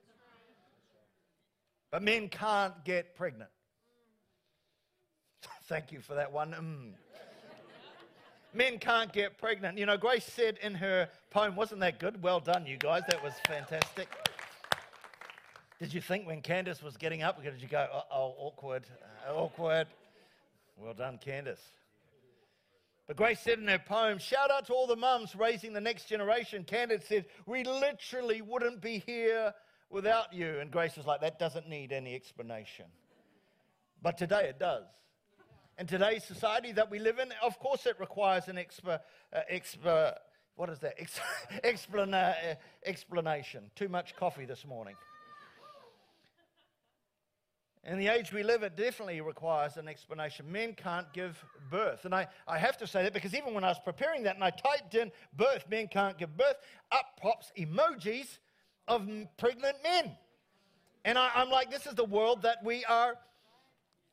But 1.90 2.02
men 2.02 2.28
can't 2.28 2.73
get 2.85 3.14
pregnant. 3.16 3.50
Thank 5.64 5.92
you 5.92 6.00
for 6.00 6.14
that 6.14 6.32
one. 6.32 6.52
Mm. 6.52 6.92
men 8.54 8.78
can't 8.78 9.12
get 9.12 9.37
pregnant. 9.37 9.76
You 9.76 9.87
know, 9.87 9.99
Grace 9.99 10.25
said 10.25 10.58
in 10.62 10.75
her 10.75 11.08
poem, 11.30 11.54
wasn't 11.54 11.80
that 11.80 11.99
good? 11.99 12.23
Well 12.23 12.40
done, 12.40 12.64
you 12.66 12.78
guys. 12.78 13.02
That 13.08 13.23
was 13.23 13.35
fantastic. 13.46 14.08
Did 15.78 15.92
you 15.92 16.00
think 16.00 16.26
when 16.26 16.40
Candace 16.40 16.83
was 16.83 16.97
getting 16.97 17.23
up, 17.23 17.42
did 17.42 17.61
you 17.61 17.68
go, 17.68 17.87
oh, 18.11 18.35
awkward, 18.38 18.85
uh, 19.28 19.35
awkward? 19.35 19.87
Well 20.78 20.95
done, 20.95 21.18
Candace. 21.18 21.61
But 23.06 23.16
Grace 23.16 23.40
said 23.40 23.59
in 23.59 23.68
her 23.68 23.78
poem, 23.78 24.18
shout 24.18 24.50
out 24.50 24.66
to 24.66 24.73
all 24.73 24.87
the 24.87 24.97
mums 24.97 25.37
raising 25.37 25.75
the 25.75 25.80
next 25.80 26.09
generation. 26.09 26.64
Candace 26.64 27.04
said, 27.06 27.26
we 27.45 27.62
literally 27.62 28.40
wouldn't 28.40 28.80
be 28.80 28.99
here 29.06 29.52
without 29.90 30.33
you. 30.33 30.59
And 30.61 30.71
Grace 30.71 30.97
was 30.97 31.06
like, 31.06 31.21
that 31.21 31.38
doesn't 31.38 31.68
need 31.68 31.92
any 31.92 32.14
explanation. 32.14 32.87
But 34.02 34.16
today 34.18 34.49
it 34.49 34.59
does. 34.59 34.87
In 35.78 35.87
today's 35.87 36.25
society 36.25 36.73
that 36.73 36.90
we 36.90 36.99
live 36.99 37.18
in, 37.18 37.28
of 37.45 37.59
course 37.59 37.85
it 37.85 38.00
requires 38.00 38.49
an 38.49 38.56
expa, 38.56 39.00
uh, 39.33 40.12
what 40.56 40.71
is 40.71 40.78
that? 40.78 40.95
Ex- 40.99 41.21
explana, 41.64 42.30
uh, 42.30 42.54
explanation. 42.85 43.71
Too 43.76 43.90
much 43.90 44.16
coffee 44.16 44.47
this 44.47 44.64
morning. 44.64 44.97
In 47.86 47.98
the 47.98 48.08
age 48.08 48.32
we 48.32 48.42
live, 48.42 48.64
it 48.64 48.76
definitely 48.76 49.20
requires 49.20 49.76
an 49.76 49.86
explanation. 49.86 50.50
Men 50.50 50.74
can't 50.74 51.06
give 51.12 51.42
birth. 51.70 52.04
And 52.04 52.12
I, 52.12 52.26
I 52.48 52.58
have 52.58 52.76
to 52.78 52.86
say 52.86 53.04
that 53.04 53.12
because 53.12 53.32
even 53.32 53.54
when 53.54 53.62
I 53.62 53.68
was 53.68 53.78
preparing 53.78 54.24
that 54.24 54.34
and 54.34 54.42
I 54.42 54.50
typed 54.50 54.96
in 54.96 55.12
birth, 55.36 55.64
men 55.70 55.86
can't 55.86 56.18
give 56.18 56.36
birth, 56.36 56.56
up 56.90 57.20
pops 57.22 57.52
emojis 57.56 58.38
of 58.88 59.08
pregnant 59.36 59.76
men. 59.84 60.16
And 61.04 61.16
I, 61.16 61.30
am 61.36 61.48
like, 61.48 61.70
this 61.70 61.86
is 61.86 61.94
the 61.94 62.04
world 62.04 62.42
that 62.42 62.64
we 62.64 62.84
are 62.86 63.14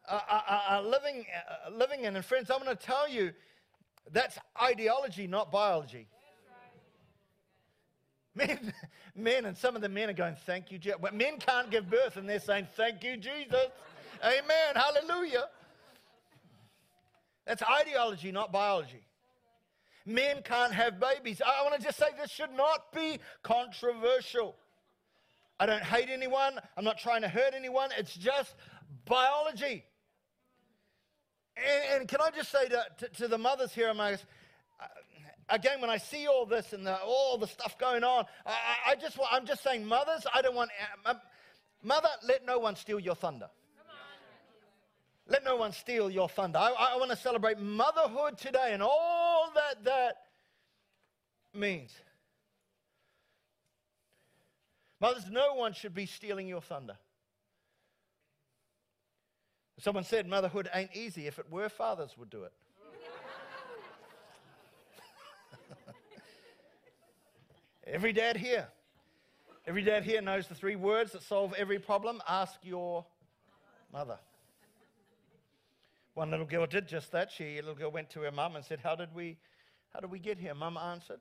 uh, 0.08 0.20
uh, 0.30 0.42
uh, 0.48 0.60
uh 0.70 0.82
living, 0.82 1.26
uh, 1.36 1.72
living 1.72 2.04
in. 2.04 2.16
And 2.16 2.24
friends, 2.24 2.52
I'm 2.52 2.64
going 2.64 2.78
to 2.78 2.86
tell 2.86 3.10
you 3.10 3.34
that's 4.12 4.38
ideology, 4.62 5.26
not 5.26 5.52
biology. 5.52 6.08
Men, 8.36 8.74
men, 9.16 9.46
and 9.46 9.56
some 9.56 9.76
of 9.76 9.84
the 9.84 9.90
men 9.90 10.10
are 10.10 10.14
going, 10.14 10.36
Thank 10.46 10.72
you, 10.72 10.80
Jesus. 10.80 10.98
But 11.00 11.14
men 11.14 11.38
can't 11.38 11.70
give 11.70 11.90
birth, 11.90 12.18
and 12.18 12.28
they're 12.28 12.40
saying, 12.40 12.68
Thank 12.76 13.04
you, 13.04 13.16
Jesus. 13.16 13.68
Amen. 14.24 14.76
Hallelujah. 14.76 15.50
That's 17.46 17.62
ideology, 17.62 18.32
not 18.32 18.52
biology. 18.52 19.06
Men 20.06 20.42
can't 20.44 20.74
have 20.74 21.00
babies. 21.00 21.42
I 21.46 21.64
want 21.64 21.80
to 21.80 21.86
just 21.86 21.98
say 21.98 22.08
this 22.20 22.32
should 22.32 22.52
not 22.56 22.92
be 22.94 23.20
controversial. 23.42 24.56
I 25.60 25.66
don't 25.66 25.84
hate 25.84 26.10
anyone. 26.10 26.60
I'm 26.76 26.84
not 26.84 26.98
trying 26.98 27.22
to 27.22 27.30
hurt 27.30 27.54
anyone. 27.56 27.90
It's 27.98 28.14
just 28.16 28.56
biology. 29.06 29.86
And, 31.56 32.00
and 32.00 32.08
can 32.08 32.20
I 32.22 32.30
just 32.36 32.52
say 32.52 32.68
to, 32.68 32.86
to, 33.00 33.10
to 33.10 33.28
the 33.28 33.38
mothers 33.38 33.74
here 33.74 33.90
among 33.90 34.14
us, 34.14 34.26
uh, 34.82 34.86
again, 35.50 35.82
when 35.82 35.90
I 35.90 35.98
see 35.98 36.28
all 36.28 36.46
this 36.46 36.74
and 36.74 36.86
the, 36.86 36.98
all 37.02 37.38
the 37.38 37.48
stuff 37.48 37.78
going 37.78 38.04
on, 38.04 38.26
I, 38.46 38.92
I 38.92 38.96
just 38.96 39.18
want, 39.18 39.34
I'm 39.34 39.46
just 39.46 39.64
saying, 39.64 39.86
mothers, 39.86 40.26
I 40.34 40.42
don't 40.42 40.56
want, 40.56 40.72
uh, 41.06 41.14
mother, 41.84 42.10
let 42.28 42.46
no 42.46 42.60
one 42.60 42.76
steal 42.76 43.00
your 43.00 43.16
thunder. 43.16 43.50
Let 45.26 45.46
no 45.46 45.56
one 45.56 45.72
steal 45.72 46.10
your 46.10 46.28
thunder. 46.28 46.60
I, 46.60 46.72
I 46.94 46.98
want 46.98 47.12
to 47.12 47.18
celebrate 47.18 47.58
motherhood 47.58 48.38
today 48.38 48.72
and 48.72 48.84
all 48.84 49.52
that 49.56 49.84
that 49.86 50.16
means. 51.54 51.94
Mothers, 55.00 55.26
no 55.30 55.56
one 55.56 55.74
should 55.74 55.94
be 55.94 56.06
stealing 56.06 56.48
your 56.48 56.62
thunder. 56.62 56.98
Someone 59.80 60.04
said 60.04 60.28
motherhood 60.28 60.70
ain't 60.74 60.92
easy. 60.94 61.28
If 61.28 61.40
it 61.40 61.52
were, 61.52 61.68
fathers 61.68 62.16
would 62.18 62.30
do 62.30 62.44
it. 62.44 62.54
Every 67.94 68.12
dad 68.12 68.38
here, 68.38 68.68
every 69.68 69.84
dad 69.84 70.04
here 70.04 70.20
knows 70.20 70.48
the 70.48 70.56
three 70.56 70.76
words 70.76 71.12
that 71.12 71.22
solve 71.22 71.54
every 71.56 71.78
problem. 71.78 72.24
Ask 72.28 72.56
your 72.64 73.06
mother. 73.94 74.18
One 76.16 76.32
little 76.32 76.48
girl 76.48 76.66
did 76.66 76.88
just 76.88 77.12
that. 77.12 77.32
She, 77.32 77.58
little 77.58 77.76
girl 77.76 77.92
went 77.92 78.10
to 78.10 78.22
her 78.22 78.32
mum 78.32 78.56
and 78.56 78.66
said, 78.66 78.80
How 78.80 78.96
did 78.96 79.14
we, 79.14 79.38
how 79.94 80.00
did 80.00 80.10
we 80.10 80.18
get 80.18 80.40
here? 80.40 80.56
Mum 80.56 80.76
answered, 80.76 81.20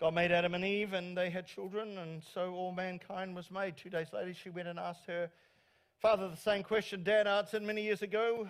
God 0.00 0.12
made 0.12 0.32
Adam 0.32 0.54
and 0.54 0.64
Eve 0.64 0.92
and 0.92 1.16
they 1.16 1.30
had 1.30 1.46
children, 1.46 1.98
and 1.98 2.20
so 2.34 2.52
all 2.52 2.72
mankind 2.72 3.36
was 3.36 3.48
made. 3.52 3.76
Two 3.76 3.90
days 3.90 4.08
later, 4.12 4.34
she 4.34 4.50
went 4.50 4.66
and 4.66 4.80
asked 4.80 5.06
her 5.06 5.30
father 6.00 6.28
the 6.28 6.36
same 6.36 6.64
question 6.64 7.04
Dad 7.04 7.28
answered 7.28 7.62
many 7.62 7.84
years 7.84 8.02
ago. 8.02 8.48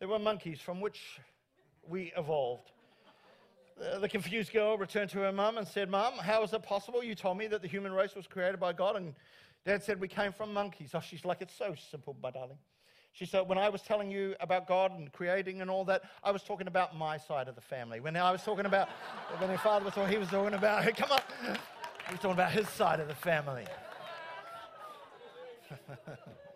There 0.00 0.08
were 0.08 0.18
monkeys 0.18 0.60
from 0.60 0.80
which 0.80 1.20
we 1.88 2.12
evolved. 2.16 2.72
Uh, 3.80 3.98
the 3.98 4.08
confused 4.08 4.52
girl 4.52 4.76
returned 4.76 5.08
to 5.10 5.18
her 5.18 5.32
mum 5.32 5.56
and 5.56 5.66
said, 5.66 5.88
Mum, 5.88 6.14
how 6.18 6.42
is 6.42 6.52
it 6.52 6.62
possible? 6.62 7.02
You 7.02 7.14
told 7.14 7.38
me 7.38 7.46
that 7.46 7.62
the 7.62 7.68
human 7.68 7.92
race 7.92 8.14
was 8.14 8.26
created 8.26 8.60
by 8.60 8.74
God. 8.74 8.96
And 8.96 9.14
dad 9.64 9.82
said, 9.82 10.00
We 10.00 10.08
came 10.08 10.32
from 10.32 10.52
monkeys. 10.52 10.90
Oh, 10.94 11.00
she's 11.00 11.24
like, 11.24 11.40
It's 11.40 11.54
so 11.54 11.74
simple, 11.90 12.14
my 12.22 12.30
darling. 12.30 12.58
She 13.12 13.24
said, 13.24 13.48
When 13.48 13.56
I 13.56 13.70
was 13.70 13.80
telling 13.82 14.10
you 14.10 14.34
about 14.40 14.66
God 14.66 14.92
and 14.98 15.10
creating 15.12 15.62
and 15.62 15.70
all 15.70 15.84
that, 15.86 16.02
I 16.22 16.30
was 16.30 16.42
talking 16.42 16.66
about 16.66 16.96
my 16.96 17.16
side 17.16 17.48
of 17.48 17.54
the 17.54 17.60
family. 17.60 18.00
When 18.00 18.16
I 18.16 18.30
was 18.30 18.42
talking 18.42 18.66
about, 18.66 18.88
when 19.38 19.48
her 19.48 19.58
father 19.58 19.86
was 19.86 19.94
talking, 19.94 20.12
he 20.12 20.18
was 20.18 20.28
talking 20.28 20.54
about, 20.54 20.84
come 20.96 21.10
on, 21.12 21.20
he 22.06 22.12
was 22.12 22.20
talking 22.20 22.32
about 22.32 22.52
his 22.52 22.68
side 22.68 23.00
of 23.00 23.08
the 23.08 23.14
family. 23.14 23.64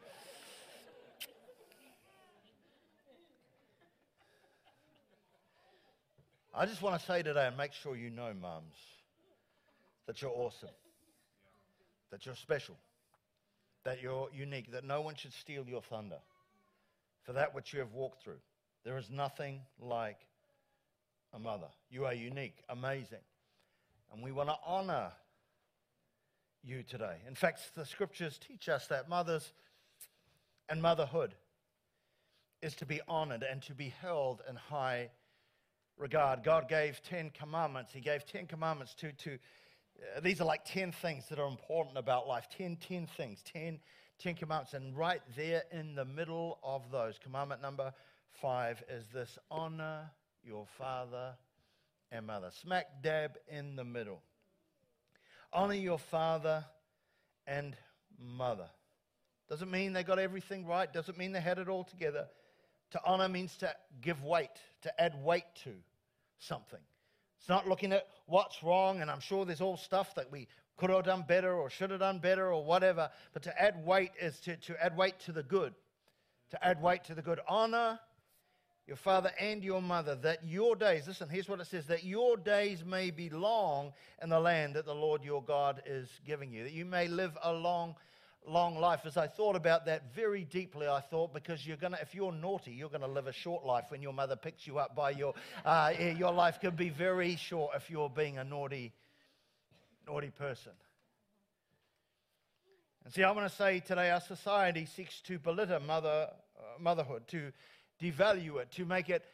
I 6.56 6.66
just 6.66 6.82
want 6.82 7.00
to 7.00 7.04
say 7.04 7.20
today 7.20 7.48
and 7.48 7.56
make 7.56 7.72
sure 7.72 7.96
you 7.96 8.10
know, 8.10 8.32
mums, 8.40 8.76
that 10.06 10.22
you're 10.22 10.30
awesome, 10.30 10.68
that 12.12 12.24
you're 12.24 12.36
special, 12.36 12.76
that 13.84 14.00
you're 14.00 14.28
unique, 14.32 14.70
that 14.70 14.84
no 14.84 15.00
one 15.00 15.16
should 15.16 15.32
steal 15.32 15.64
your 15.66 15.82
thunder 15.82 16.18
for 17.24 17.32
that 17.32 17.56
which 17.56 17.72
you 17.72 17.80
have 17.80 17.92
walked 17.92 18.22
through. 18.22 18.38
There 18.84 18.96
is 18.96 19.10
nothing 19.10 19.62
like 19.80 20.18
a 21.32 21.40
mother. 21.40 21.66
You 21.90 22.04
are 22.04 22.14
unique, 22.14 22.58
amazing. 22.68 23.24
And 24.12 24.22
we 24.22 24.30
want 24.30 24.48
to 24.48 24.56
honor 24.64 25.10
you 26.62 26.84
today. 26.84 27.16
In 27.26 27.34
fact, 27.34 27.74
the 27.74 27.84
scriptures 27.84 28.38
teach 28.38 28.68
us 28.68 28.86
that 28.86 29.08
mothers 29.08 29.52
and 30.68 30.80
motherhood 30.80 31.34
is 32.62 32.76
to 32.76 32.86
be 32.86 33.00
honored 33.08 33.42
and 33.42 33.60
to 33.62 33.74
be 33.74 33.92
held 34.00 34.40
in 34.48 34.54
high 34.54 35.10
regard. 35.96 36.42
God 36.42 36.68
gave 36.68 37.00
10 37.02 37.30
commandments. 37.30 37.92
He 37.92 38.00
gave 38.00 38.26
10 38.26 38.46
commandments 38.46 38.94
to, 38.94 39.12
to 39.12 39.38
uh, 40.16 40.20
these 40.20 40.40
are 40.40 40.44
like 40.44 40.64
10 40.64 40.92
things 40.92 41.28
that 41.28 41.38
are 41.38 41.48
important 41.48 41.96
about 41.96 42.26
life. 42.26 42.48
10, 42.56 42.76
10 42.76 43.06
things, 43.06 43.42
10, 43.52 43.78
10 44.18 44.34
commandments. 44.34 44.74
And 44.74 44.96
right 44.96 45.22
there 45.36 45.62
in 45.70 45.94
the 45.94 46.04
middle 46.04 46.58
of 46.62 46.90
those, 46.90 47.18
commandment 47.22 47.62
number 47.62 47.92
five 48.40 48.82
is 48.88 49.06
this 49.12 49.38
honor 49.50 50.10
your 50.42 50.66
father 50.78 51.34
and 52.10 52.26
mother. 52.26 52.50
Smack 52.50 53.02
dab 53.02 53.32
in 53.48 53.76
the 53.76 53.84
middle. 53.84 54.22
Honor 55.52 55.74
your 55.74 55.98
father 55.98 56.64
and 57.46 57.76
mother. 58.18 58.68
Doesn't 59.48 59.70
mean 59.70 59.92
they 59.92 60.02
got 60.02 60.18
everything 60.18 60.66
right, 60.66 60.90
doesn't 60.92 61.18
mean 61.18 61.32
they 61.32 61.40
had 61.40 61.58
it 61.58 61.68
all 61.68 61.84
together. 61.84 62.26
To 62.94 63.00
honor 63.04 63.28
means 63.28 63.56
to 63.56 63.74
give 64.02 64.22
weight, 64.22 64.56
to 64.82 65.02
add 65.02 65.20
weight 65.24 65.46
to 65.64 65.70
something. 66.38 66.78
It's 67.40 67.48
not 67.48 67.68
looking 67.68 67.92
at 67.92 68.06
what's 68.26 68.62
wrong, 68.62 69.00
and 69.00 69.10
I'm 69.10 69.18
sure 69.18 69.44
there's 69.44 69.60
all 69.60 69.76
stuff 69.76 70.14
that 70.14 70.30
we 70.30 70.46
could 70.76 70.90
have 70.90 71.02
done 71.02 71.24
better 71.26 71.52
or 71.52 71.68
should 71.70 71.90
have 71.90 71.98
done 71.98 72.20
better 72.20 72.52
or 72.52 72.64
whatever. 72.64 73.10
But 73.32 73.42
to 73.42 73.60
add 73.60 73.84
weight 73.84 74.12
is 74.22 74.38
to, 74.42 74.56
to 74.58 74.80
add 74.80 74.96
weight 74.96 75.18
to 75.24 75.32
the 75.32 75.42
good. 75.42 75.74
To 76.52 76.64
add 76.64 76.80
weight 76.80 77.02
to 77.06 77.16
the 77.16 77.22
good. 77.22 77.40
Honor 77.48 77.98
your 78.86 78.96
father 78.96 79.32
and 79.40 79.64
your 79.64 79.82
mother, 79.82 80.14
that 80.14 80.46
your 80.46 80.76
days, 80.76 81.08
listen, 81.08 81.28
here's 81.28 81.48
what 81.48 81.58
it 81.58 81.66
says, 81.66 81.86
that 81.86 82.04
your 82.04 82.36
days 82.36 82.84
may 82.84 83.10
be 83.10 83.28
long 83.28 83.92
in 84.22 84.28
the 84.28 84.38
land 84.38 84.74
that 84.74 84.84
the 84.84 84.94
Lord 84.94 85.24
your 85.24 85.42
God 85.42 85.82
is 85.84 86.08
giving 86.24 86.52
you, 86.52 86.62
that 86.62 86.72
you 86.72 86.84
may 86.84 87.08
live 87.08 87.36
a 87.42 87.52
long 87.52 87.96
long 88.46 88.78
life. 88.78 89.00
As 89.04 89.16
I 89.16 89.26
thought 89.26 89.56
about 89.56 89.86
that 89.86 90.14
very 90.14 90.44
deeply, 90.44 90.86
I 90.86 91.00
thought 91.00 91.32
because 91.32 91.66
you're 91.66 91.76
gonna, 91.76 91.98
if 92.00 92.14
you're 92.14 92.32
naughty, 92.32 92.72
you're 92.72 92.88
gonna 92.88 93.08
live 93.08 93.26
a 93.26 93.32
short 93.32 93.64
life 93.64 93.84
when 93.88 94.02
your 94.02 94.12
mother 94.12 94.36
picks 94.36 94.66
you 94.66 94.78
up 94.78 94.94
by 94.94 95.10
your, 95.10 95.34
uh, 95.64 95.92
your 95.98 96.32
life 96.32 96.60
can 96.60 96.74
be 96.74 96.90
very 96.90 97.36
short 97.36 97.72
if 97.76 97.90
you're 97.90 98.10
being 98.10 98.38
a 98.38 98.44
naughty, 98.44 98.92
naughty 100.06 100.30
person. 100.30 100.72
And 103.04 103.12
see, 103.12 103.22
I 103.22 103.30
want 103.32 103.48
to 103.50 103.54
say 103.54 103.80
today, 103.80 104.10
our 104.10 104.20
society 104.20 104.86
seeks 104.86 105.20
to 105.22 105.38
belittle 105.38 105.80
mother, 105.80 106.30
uh, 106.58 106.62
motherhood, 106.80 107.28
to 107.28 107.52
devalue 108.00 108.60
it, 108.60 108.70
to 108.72 108.84
make 108.86 109.10
it 109.10 109.24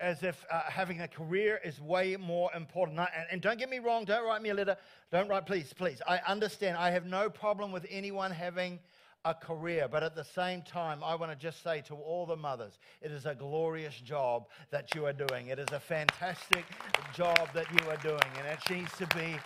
as 0.00 0.22
if 0.22 0.44
uh, 0.50 0.62
having 0.68 1.00
a 1.00 1.08
career 1.08 1.60
is 1.64 1.80
way 1.80 2.16
more 2.16 2.50
important. 2.54 2.98
And, 2.98 3.26
and 3.30 3.42
don't 3.42 3.58
get 3.58 3.68
me 3.68 3.78
wrong, 3.78 4.04
don't 4.04 4.24
write 4.24 4.42
me 4.42 4.50
a 4.50 4.54
letter. 4.54 4.76
Don't 5.10 5.28
write, 5.28 5.46
please, 5.46 5.72
please. 5.72 6.00
I 6.06 6.20
understand. 6.26 6.76
I 6.76 6.90
have 6.90 7.06
no 7.06 7.28
problem 7.28 7.72
with 7.72 7.86
anyone 7.90 8.30
having 8.30 8.78
a 9.24 9.34
career, 9.34 9.88
but 9.90 10.02
at 10.04 10.14
the 10.14 10.24
same 10.24 10.62
time, 10.62 11.02
I 11.02 11.14
want 11.16 11.32
to 11.32 11.36
just 11.36 11.62
say 11.64 11.82
to 11.88 11.94
all 11.94 12.24
the 12.24 12.36
mothers, 12.36 12.78
it 13.02 13.10
is 13.10 13.26
a 13.26 13.34
glorious 13.34 13.96
job 13.96 14.46
that 14.70 14.94
you 14.94 15.06
are 15.06 15.12
doing. 15.12 15.48
It 15.48 15.58
is 15.58 15.68
a 15.72 15.80
fantastic 15.80 16.64
job 17.12 17.48
that 17.52 17.66
you 17.72 17.90
are 17.90 17.96
doing, 17.96 18.30
and 18.38 18.46
it 18.46 18.58
needs 18.70 18.92
to 18.98 19.06
be, 19.16 19.36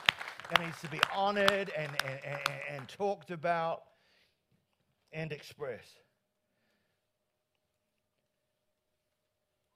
it 0.50 0.61
needs 0.61 0.78
to 0.82 0.90
be 0.90 1.00
honored 1.14 1.73
and, 1.76 1.90
and, 2.06 2.21
and, 2.25 2.40
and 2.71 2.88
talked 2.88 3.30
about 3.30 3.85
and 5.12 5.32
expressed. 5.32 6.00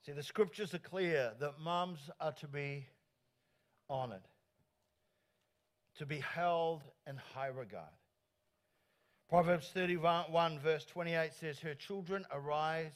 See, 0.06 0.12
the 0.12 0.22
scriptures 0.22 0.72
are 0.72 0.78
clear 0.78 1.32
that 1.40 1.58
moms 1.58 1.98
are 2.20 2.30
to 2.34 2.46
be 2.46 2.86
honored, 3.90 4.22
to 5.98 6.06
be 6.06 6.20
held 6.20 6.84
in 7.08 7.16
high 7.34 7.48
regard. 7.48 7.90
Proverbs 9.28 9.68
31, 9.74 10.60
verse 10.60 10.84
28 10.84 11.32
says, 11.32 11.58
Her 11.58 11.74
children 11.74 12.24
arise 12.30 12.92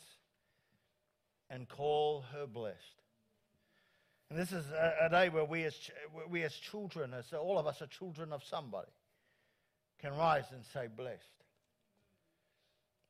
and 1.51 1.69
call 1.69 2.23
her 2.33 2.47
blessed. 2.47 3.03
And 4.31 4.39
this 4.39 4.53
is 4.53 4.65
a, 4.71 5.07
a 5.07 5.11
day 5.11 5.31
where 5.31 5.45
we 5.45 5.65
as, 5.65 5.75
we 6.29 6.45
as 6.45 6.55
children, 6.55 7.13
as 7.13 7.33
all 7.33 7.59
of 7.59 7.67
us 7.67 7.83
are 7.83 7.89
children 7.89 8.33
of 8.33 8.45
somebody, 8.45 8.93
can 10.01 10.17
rise 10.17 10.45
and 10.53 10.65
say, 10.73 10.87
Blessed. 10.87 11.25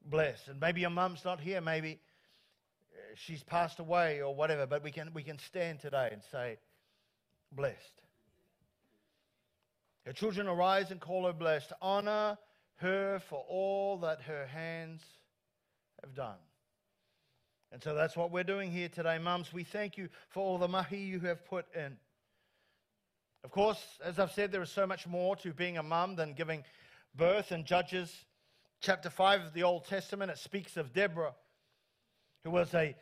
Blessed. 0.06 0.48
And 0.48 0.58
maybe 0.58 0.80
your 0.80 0.88
mum's 0.88 1.22
not 1.22 1.38
here, 1.38 1.60
maybe 1.60 2.00
she's 3.16 3.42
passed 3.42 3.78
away 3.78 4.20
or 4.20 4.34
whatever, 4.34 4.66
but 4.66 4.82
we 4.82 4.90
can, 4.90 5.10
we 5.14 5.22
can 5.22 5.38
stand 5.38 5.80
today 5.80 6.08
and 6.12 6.22
say, 6.30 6.58
blessed. 7.52 8.02
Her 10.06 10.12
children 10.12 10.46
arise 10.46 10.90
and 10.90 11.00
call 11.00 11.26
her 11.26 11.32
blessed. 11.32 11.72
Honor 11.82 12.38
her 12.76 13.20
for 13.28 13.44
all 13.48 13.98
that 13.98 14.22
her 14.22 14.46
hands 14.46 15.02
have 16.02 16.14
done. 16.14 16.38
And 17.72 17.82
so 17.82 17.94
that's 17.94 18.16
what 18.16 18.32
we're 18.32 18.42
doing 18.42 18.72
here 18.72 18.88
today, 18.88 19.18
mums. 19.18 19.52
We 19.52 19.64
thank 19.64 19.96
you 19.96 20.08
for 20.30 20.40
all 20.42 20.58
the 20.58 20.66
mahi 20.66 20.98
you 20.98 21.20
have 21.20 21.44
put 21.44 21.66
in. 21.74 21.96
Of 23.44 23.50
course, 23.50 23.82
as 24.04 24.18
I've 24.18 24.32
said, 24.32 24.50
there 24.50 24.62
is 24.62 24.70
so 24.70 24.86
much 24.86 25.06
more 25.06 25.36
to 25.36 25.52
being 25.52 25.78
a 25.78 25.82
mum 25.82 26.16
than 26.16 26.32
giving 26.32 26.64
birth. 27.14 27.52
In 27.52 27.64
Judges 27.64 28.12
chapter 28.80 29.08
5 29.08 29.42
of 29.42 29.52
the 29.54 29.62
Old 29.62 29.86
Testament, 29.86 30.30
it 30.30 30.38
speaks 30.38 30.76
of 30.76 30.92
Deborah 30.92 31.34
who 32.44 32.50
was 32.50 32.72
a 32.74 32.94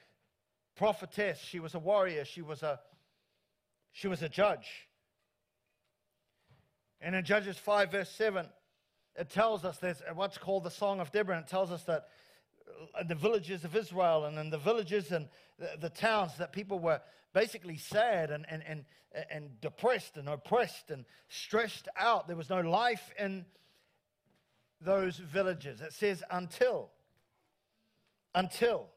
prophetess, 0.77 1.39
she 1.39 1.61
was 1.61 1.75
a 1.75 1.79
warrior, 1.79 2.25
she 2.25 2.43
was 2.43 2.63
a, 2.63 2.81
she 3.93 4.09
was 4.09 4.23
a 4.23 4.29
judge. 4.29 4.89
And 7.01 7.15
in 7.15 7.25
Judges 7.25 7.57
5, 7.57 7.93
verse 7.93 8.11
7, 8.11 8.47
it 9.17 9.31
tells 9.31 9.65
us 9.65 9.79
there's 9.79 10.03
what's 10.15 10.39
called 10.39 10.65
the 10.65 10.71
Song 10.71 11.01
of 11.01 11.13
Deborah, 11.13 11.37
and 11.37 11.45
it 11.45 11.51
tells 11.51 11.71
us 11.71 11.83
that 11.85 12.09
in 13.01 13.09
the 13.09 13.15
villages 13.15 13.65
of 13.65 13.75
Israel 13.75 14.25
and 14.25 14.39
in 14.39 14.51
the 14.51 14.59
villages 14.59 15.11
and 15.11 15.29
the, 15.59 15.71
the 15.81 15.91
towns 15.91 16.37
that 16.39 16.53
people 16.53 16.79
were 16.79 17.01
basically 17.33 17.77
sad 17.77 18.31
and, 18.31 18.47
and, 18.49 18.63
and, 18.67 18.85
and 19.31 19.61
depressed 19.61 20.17
and 20.17 20.29
oppressed 20.29 20.91
and 20.91 21.05
stressed 21.29 21.89
out. 21.97 22.27
There 22.27 22.37
was 22.37 22.51
no 22.51 22.61
life 22.61 23.13
in 23.19 23.45
those 24.81 25.17
villages. 25.17 25.81
It 25.81 25.93
says 25.93 26.23
until, 26.31 26.91
until 28.35 28.89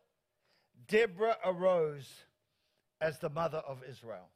Deborah 0.92 1.38
arose 1.46 2.08
as 3.00 3.18
the 3.20 3.30
mother 3.30 3.60
of 3.60 3.82
Israel. 3.90 4.28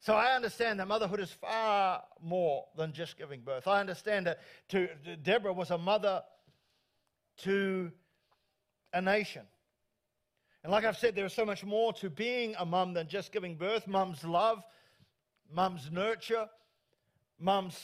So 0.00 0.14
I 0.14 0.36
understand 0.36 0.78
that 0.78 0.86
motherhood 0.86 1.20
is 1.20 1.32
far 1.32 2.02
more 2.22 2.66
than 2.76 2.92
just 2.92 3.16
giving 3.16 3.40
birth. 3.40 3.66
I 3.66 3.80
understand 3.80 4.26
that 4.26 4.40
to, 4.68 4.88
Deborah 5.22 5.54
was 5.54 5.70
a 5.70 5.78
mother 5.78 6.22
to 7.38 7.90
a 8.92 9.00
nation. 9.00 9.42
And 10.62 10.70
like 10.70 10.84
I've 10.84 10.98
said, 10.98 11.16
there 11.16 11.24
is 11.24 11.32
so 11.32 11.46
much 11.46 11.64
more 11.64 11.94
to 11.94 12.10
being 12.10 12.54
a 12.58 12.66
mum 12.66 12.92
than 12.92 13.08
just 13.08 13.32
giving 13.32 13.56
birth. 13.56 13.86
Mum's 13.88 14.22
love, 14.24 14.62
mum's 15.50 15.90
nurture, 15.90 16.46
mum's 17.40 17.78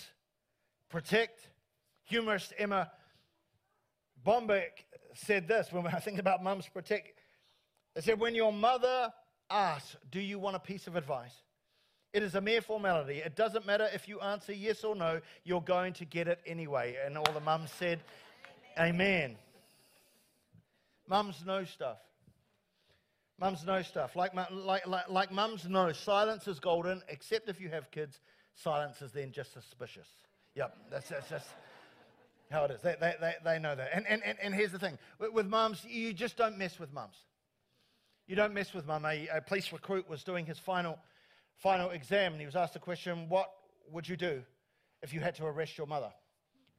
protect. 0.90 1.48
Humorist 2.05 2.53
Erma 2.61 2.90
Bombeck 4.24 4.85
said 5.14 5.48
this 5.48 5.72
when 5.72 5.87
I 5.87 5.98
think 5.98 6.18
about 6.18 6.44
mum's 6.44 6.68
protect. 6.68 7.13
They 7.94 8.00
said, 8.00 8.18
when 8.18 8.35
your 8.35 8.52
mother 8.52 9.12
asks, 9.50 9.96
Do 10.11 10.20
you 10.20 10.38
want 10.38 10.57
a 10.57 10.61
piece 10.61 10.87
of 10.87 10.96
advice? 10.96 11.35
It 12.12 12.22
is 12.22 12.35
a 12.35 12.40
mere 12.40 12.61
formality. 12.61 13.18
It 13.18 13.35
doesn't 13.35 13.66
matter 13.66 13.88
if 13.92 14.09
you 14.09 14.20
answer 14.20 14.52
yes 14.52 14.85
or 14.85 14.94
no, 14.94 15.20
you're 15.42 15.61
going 15.61 15.94
to 15.94 16.04
get 16.04 16.28
it 16.28 16.40
anyway. 16.46 16.96
And 17.04 17.18
all 17.18 17.33
the 17.33 17.40
mums 17.40 17.70
said, 17.72 18.00
Amen. 18.78 18.94
Amen. 18.94 19.37
Mums 21.09 21.44
know 21.44 21.64
stuff. 21.64 21.98
Mums 23.38 23.64
know 23.66 23.83
stuff. 23.83 24.16
Like, 24.16 24.33
like, 24.35 24.87
like, 24.87 25.09
like 25.09 25.33
mums 25.33 25.68
know 25.68 25.92
silence 25.92 26.46
is 26.46 26.61
golden, 26.61 27.02
except 27.09 27.48
if 27.48 27.61
you 27.61 27.68
have 27.68 27.90
kids, 27.90 28.20
silence 28.54 29.02
is 29.02 29.12
then 29.12 29.33
just 29.33 29.52
suspicious. 29.52 30.07
Yep, 30.54 30.76
that's, 30.90 31.09
that's 31.09 31.28
just 31.28 31.46
how 32.50 32.64
it 32.64 32.70
is. 32.70 32.80
They, 32.80 32.94
they, 33.00 33.14
they, 33.20 33.35
they 33.44 33.59
know 33.59 33.74
that. 33.74 33.90
And, 33.92 34.07
and, 34.07 34.22
and, 34.24 34.38
and 34.40 34.54
here's 34.54 34.72
the 34.72 34.78
thing 34.78 34.98
with, 35.18 35.33
with 35.33 35.46
mums, 35.46 35.85
you 35.85 36.12
just 36.12 36.37
don't 36.37 36.57
mess 36.57 36.78
with 36.78 36.92
mums. 36.92 37.16
You 38.26 38.37
don't 38.37 38.54
mess 38.54 38.72
with 38.72 38.87
mum. 38.87 39.04
A, 39.04 39.28
a 39.28 39.40
police 39.40 39.72
recruit 39.72 40.08
was 40.08 40.24
doing 40.24 40.46
his 40.46 40.58
final, 40.58 40.98
final 41.56 41.90
exam 41.90 42.32
and 42.32 42.40
he 42.40 42.46
was 42.46 42.56
asked 42.56 42.72
the 42.72 42.78
question, 42.78 43.28
What 43.28 43.50
would 43.90 44.08
you 44.08 44.16
do 44.16 44.42
if 45.02 45.12
you 45.12 45.20
had 45.20 45.34
to 45.37 45.44
arrest 45.44 45.76
your 45.76 45.87
mother? 45.87 46.10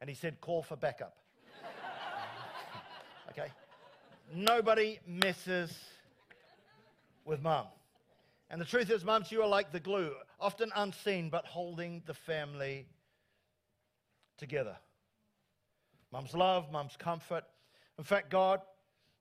And 0.01 0.09
he 0.09 0.15
said, 0.15 0.41
Call 0.41 0.63
for 0.63 0.75
backup. 0.75 1.15
okay? 3.29 3.51
Nobody 4.33 4.99
messes 5.05 5.71
with 7.25 7.41
mum. 7.41 7.67
And 8.49 8.59
the 8.59 8.65
truth 8.65 8.89
is, 8.89 9.03
mums, 9.03 9.31
you 9.31 9.41
are 9.41 9.47
like 9.47 9.71
the 9.71 9.79
glue, 9.79 10.13
often 10.39 10.71
unseen, 10.75 11.29
but 11.29 11.45
holding 11.45 12.01
the 12.05 12.13
family 12.13 12.87
together. 14.37 14.77
Mum's 16.11 16.33
love, 16.33 16.71
mum's 16.71 16.95
comfort. 16.97 17.43
In 17.97 18.03
fact, 18.03 18.29
God 18.29 18.61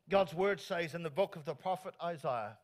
God's 0.08 0.34
word 0.34 0.60
says 0.60 0.94
in 0.94 1.02
the 1.02 1.10
book 1.10 1.36
of 1.36 1.44
the 1.44 1.54
prophet 1.54 1.94
Isaiah, 2.02 2.58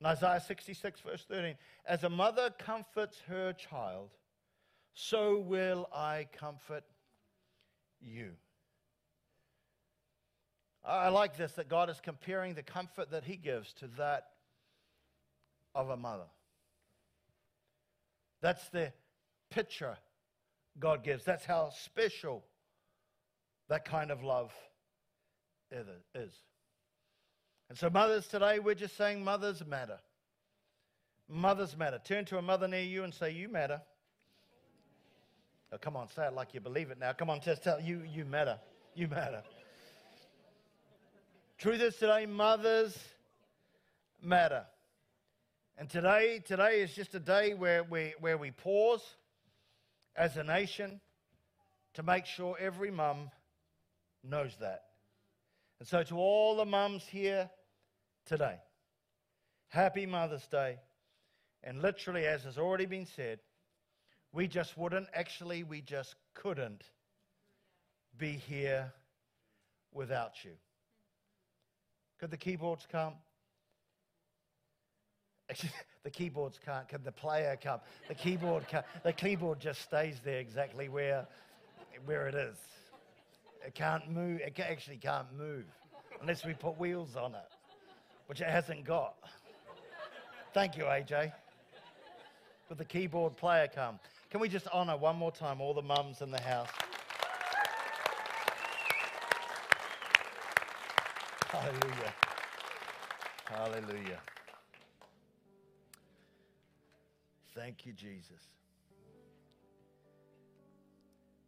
in 0.00 0.06
Isaiah 0.06 0.42
66, 0.46 1.00
verse 1.00 1.24
13, 1.28 1.54
as 1.86 2.04
a 2.04 2.10
mother 2.10 2.50
comforts 2.58 3.18
her 3.28 3.52
child, 3.52 4.10
so 4.92 5.38
will 5.38 5.88
I 5.94 6.26
comfort 6.38 6.84
you. 8.00 8.32
I 10.84 11.08
like 11.08 11.36
this 11.36 11.52
that 11.52 11.68
God 11.68 11.88
is 11.88 12.00
comparing 12.00 12.54
the 12.54 12.62
comfort 12.62 13.10
that 13.12 13.24
He 13.24 13.36
gives 13.36 13.72
to 13.74 13.86
that 13.98 14.26
of 15.74 15.90
a 15.90 15.96
mother. 15.96 16.26
That's 18.40 18.68
the 18.70 18.92
picture 19.50 19.96
God 20.78 21.04
gives. 21.04 21.24
That's 21.24 21.44
how 21.44 21.70
special 21.70 22.44
that 23.68 23.84
kind 23.84 24.10
of 24.10 24.22
love 24.24 24.52
is. 25.70 26.32
And 27.72 27.78
so, 27.78 27.88
mothers, 27.88 28.26
today 28.26 28.58
we're 28.58 28.74
just 28.74 28.98
saying 28.98 29.24
mothers 29.24 29.64
matter. 29.66 29.98
Mothers 31.26 31.74
matter. 31.74 31.98
Turn 32.04 32.26
to 32.26 32.36
a 32.36 32.42
mother 32.42 32.68
near 32.68 32.82
you 32.82 33.02
and 33.02 33.14
say, 33.14 33.30
You 33.30 33.48
matter. 33.48 33.80
Oh, 35.72 35.78
come 35.78 35.96
on, 35.96 36.10
say 36.10 36.26
it 36.26 36.34
like 36.34 36.52
you 36.52 36.60
believe 36.60 36.90
it 36.90 36.98
now. 36.98 37.14
Come 37.14 37.30
on, 37.30 37.40
just 37.40 37.64
tell 37.64 37.80
you, 37.80 38.02
you 38.06 38.26
matter. 38.26 38.58
You 38.94 39.08
matter. 39.08 39.42
Truth 41.56 41.80
is 41.80 41.96
today, 41.96 42.26
mothers 42.26 42.94
matter. 44.20 44.66
And 45.78 45.88
today, 45.88 46.42
today 46.46 46.82
is 46.82 46.92
just 46.92 47.14
a 47.14 47.20
day 47.20 47.54
where 47.54 47.84
we, 47.84 48.12
where 48.20 48.36
we 48.36 48.50
pause 48.50 49.02
as 50.14 50.36
a 50.36 50.44
nation 50.44 51.00
to 51.94 52.02
make 52.02 52.26
sure 52.26 52.54
every 52.60 52.90
mum 52.90 53.30
knows 54.22 54.54
that. 54.60 54.82
And 55.80 55.88
so, 55.88 56.02
to 56.02 56.16
all 56.16 56.56
the 56.56 56.66
mums 56.66 57.04
here 57.04 57.48
today. 58.26 58.56
Happy 59.68 60.06
Mother's 60.06 60.46
Day. 60.46 60.78
And 61.64 61.80
literally, 61.80 62.26
as 62.26 62.44
has 62.44 62.58
already 62.58 62.86
been 62.86 63.06
said, 63.06 63.38
we 64.32 64.48
just 64.48 64.76
wouldn't, 64.76 65.06
actually, 65.14 65.62
we 65.62 65.80
just 65.80 66.14
couldn't 66.34 66.82
be 68.18 68.32
here 68.32 68.92
without 69.92 70.44
you. 70.44 70.52
Could 72.18 72.30
the 72.30 72.36
keyboards 72.36 72.86
come? 72.90 73.14
Actually, 75.48 75.72
the 76.04 76.10
keyboards 76.10 76.58
can't. 76.64 76.88
Could 76.88 77.04
the 77.04 77.12
player 77.12 77.56
come? 77.62 77.80
The 78.08 78.14
keyboard 78.14 78.66
can't. 78.68 78.86
The 79.04 79.12
keyboard 79.12 79.60
just 79.60 79.82
stays 79.82 80.16
there 80.24 80.38
exactly 80.40 80.88
where, 80.88 81.26
where 82.04 82.26
it 82.26 82.34
is. 82.34 82.56
It 83.64 83.74
can't 83.74 84.10
move. 84.10 84.40
It 84.40 84.58
actually 84.58 84.96
can't 84.96 85.32
move 85.38 85.64
unless 86.20 86.44
we 86.44 86.54
put 86.54 86.78
wheels 86.78 87.16
on 87.16 87.34
it 87.34 87.52
which 88.26 88.40
it 88.40 88.48
hasn't 88.48 88.84
got. 88.84 89.14
Thank 90.54 90.76
you, 90.76 90.84
AJ. 90.84 91.32
With 92.68 92.78
the 92.78 92.84
keyboard 92.84 93.36
player 93.36 93.68
come. 93.72 93.98
Can 94.30 94.40
we 94.40 94.48
just 94.48 94.66
honor 94.72 94.96
one 94.96 95.16
more 95.16 95.32
time 95.32 95.60
all 95.60 95.74
the 95.74 95.82
mums 95.82 96.22
in 96.22 96.30
the 96.30 96.40
house? 96.40 96.68
Hallelujah. 101.48 102.14
Hallelujah. 103.44 104.20
Thank 107.54 107.84
you, 107.84 107.92
Jesus. 107.92 108.40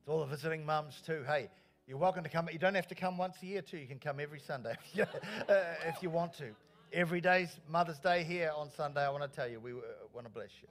To 0.04 0.12
all 0.12 0.20
the 0.20 0.26
visiting 0.26 0.66
mums, 0.66 1.00
too. 1.06 1.24
Hey, 1.26 1.48
you're 1.86 1.98
welcome 1.98 2.24
to 2.24 2.30
come. 2.30 2.48
You 2.50 2.58
don't 2.58 2.74
have 2.74 2.88
to 2.88 2.94
come 2.94 3.18
once 3.18 3.36
a 3.42 3.46
year, 3.46 3.60
too. 3.60 3.76
You 3.76 3.86
can 3.86 3.98
come 3.98 4.18
every 4.18 4.40
Sunday 4.40 4.74
uh, 4.98 5.04
if 5.86 6.02
you 6.02 6.08
want 6.08 6.32
to. 6.38 6.50
Every 6.92 7.20
day's 7.20 7.50
Mother's 7.68 7.98
Day 7.98 8.24
here 8.24 8.52
on 8.56 8.70
Sunday. 8.70 9.02
I 9.02 9.10
want 9.10 9.30
to 9.30 9.36
tell 9.36 9.48
you, 9.48 9.60
we 9.60 9.72
uh, 9.72 9.82
want 10.14 10.26
to 10.26 10.32
bless 10.32 10.50
you. 10.62 10.68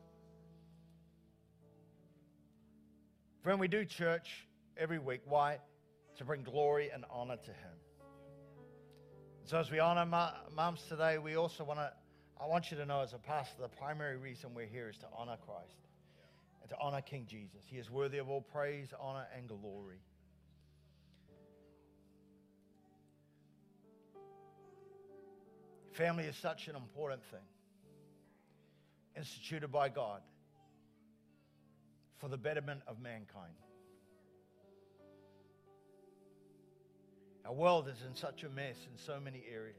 Friend, 3.44 3.60
we 3.60 3.68
do 3.68 3.86
church 3.86 4.48
every 4.76 4.98
week. 4.98 5.22
Why? 5.26 5.60
To 6.18 6.26
bring 6.26 6.42
glory 6.44 6.90
and 6.92 7.06
honor 7.12 7.36
to 7.36 7.52
Him. 7.52 7.78
So 9.46 9.60
as 9.60 9.70
we 9.70 9.80
honor 9.80 10.06
moms 10.56 10.82
today, 10.88 11.18
we 11.20 11.36
also 11.36 11.64
want 11.64 11.80
to, 11.80 11.92
I 12.42 12.48
want 12.48 12.72
you 12.72 12.78
to 12.78 12.86
know 12.86 13.02
as 13.02 13.14
a 13.14 13.18
pastor, 13.18 13.62
the 13.62 13.68
primary 13.68 14.18
reason 14.18 14.52
we're 14.56 14.66
here 14.66 14.90
is 14.90 14.98
to 15.00 15.08
honor 15.16 15.38
Christ 15.46 15.90
and 16.62 16.70
to 16.72 16.78
honor 16.80 17.02
King 17.02 17.28
Jesus. 17.30 17.62
He 17.68 17.78
is 17.78 17.92
worthy 17.92 18.18
of 18.18 18.30
all 18.30 18.42
praise, 18.42 18.88
honor, 19.00 19.28
and 19.38 19.48
glory. 19.48 20.00
Family 25.94 26.24
is 26.24 26.36
such 26.36 26.68
an 26.68 26.76
important 26.76 27.24
thing, 27.26 27.46
instituted 29.16 29.68
by 29.68 29.90
God 29.90 30.22
for 32.18 32.28
the 32.28 32.38
betterment 32.38 32.82
of 32.88 33.00
mankind. 33.00 33.54
Our 37.46 37.54
world 37.54 37.88
is 37.88 38.02
in 38.08 38.16
such 38.16 38.44
a 38.44 38.50
mess 38.50 38.78
in 38.92 38.98
so 38.98 39.20
many 39.24 39.44
areas. 39.54 39.76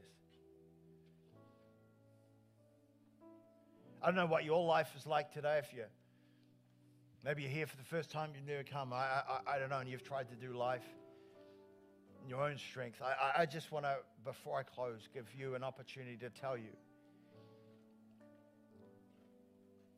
I 4.01 4.05
don't 4.05 4.15
know 4.15 4.27
what 4.27 4.45
your 4.45 4.63
life 4.63 4.91
is 4.95 5.05
like 5.05 5.33
today. 5.33 5.57
If 5.57 5.73
you 5.73 5.83
maybe 7.25 7.41
you're 7.41 7.51
here 7.51 7.67
for 7.67 7.75
the 7.75 7.83
first 7.83 8.09
time, 8.09 8.29
you've 8.35 8.47
never 8.47 8.63
come. 8.63 8.93
I, 8.93 8.97
I, 8.97 9.55
I 9.55 9.59
don't 9.59 9.69
know, 9.69 9.79
and 9.79 9.89
you've 9.89 10.03
tried 10.03 10.29
to 10.29 10.35
do 10.35 10.53
life 10.53 10.85
in 12.25 12.29
your 12.29 12.41
own 12.41 12.57
strength. 12.57 12.97
I, 13.01 13.43
I 13.43 13.45
just 13.45 13.71
want 13.71 13.85
to, 13.85 13.97
before 14.23 14.57
I 14.57 14.63
close, 14.63 15.07
give 15.13 15.25
you 15.37 15.53
an 15.53 15.63
opportunity 15.63 16.17
to 16.17 16.29
tell 16.29 16.57
you 16.57 16.73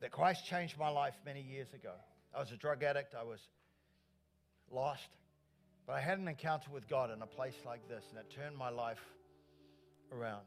that 0.00 0.12
Christ 0.12 0.44
changed 0.46 0.78
my 0.78 0.90
life 0.90 1.14
many 1.24 1.40
years 1.40 1.68
ago. 1.72 1.92
I 2.34 2.40
was 2.40 2.52
a 2.52 2.56
drug 2.56 2.82
addict. 2.82 3.14
I 3.18 3.24
was 3.24 3.40
lost. 4.70 5.08
But 5.86 5.94
I 5.94 6.00
had 6.00 6.18
an 6.18 6.28
encounter 6.28 6.70
with 6.70 6.86
God 6.86 7.10
in 7.10 7.22
a 7.22 7.26
place 7.26 7.56
like 7.64 7.88
this, 7.88 8.04
and 8.10 8.18
it 8.18 8.30
turned 8.30 8.56
my 8.56 8.68
life 8.68 9.00
around. 10.12 10.44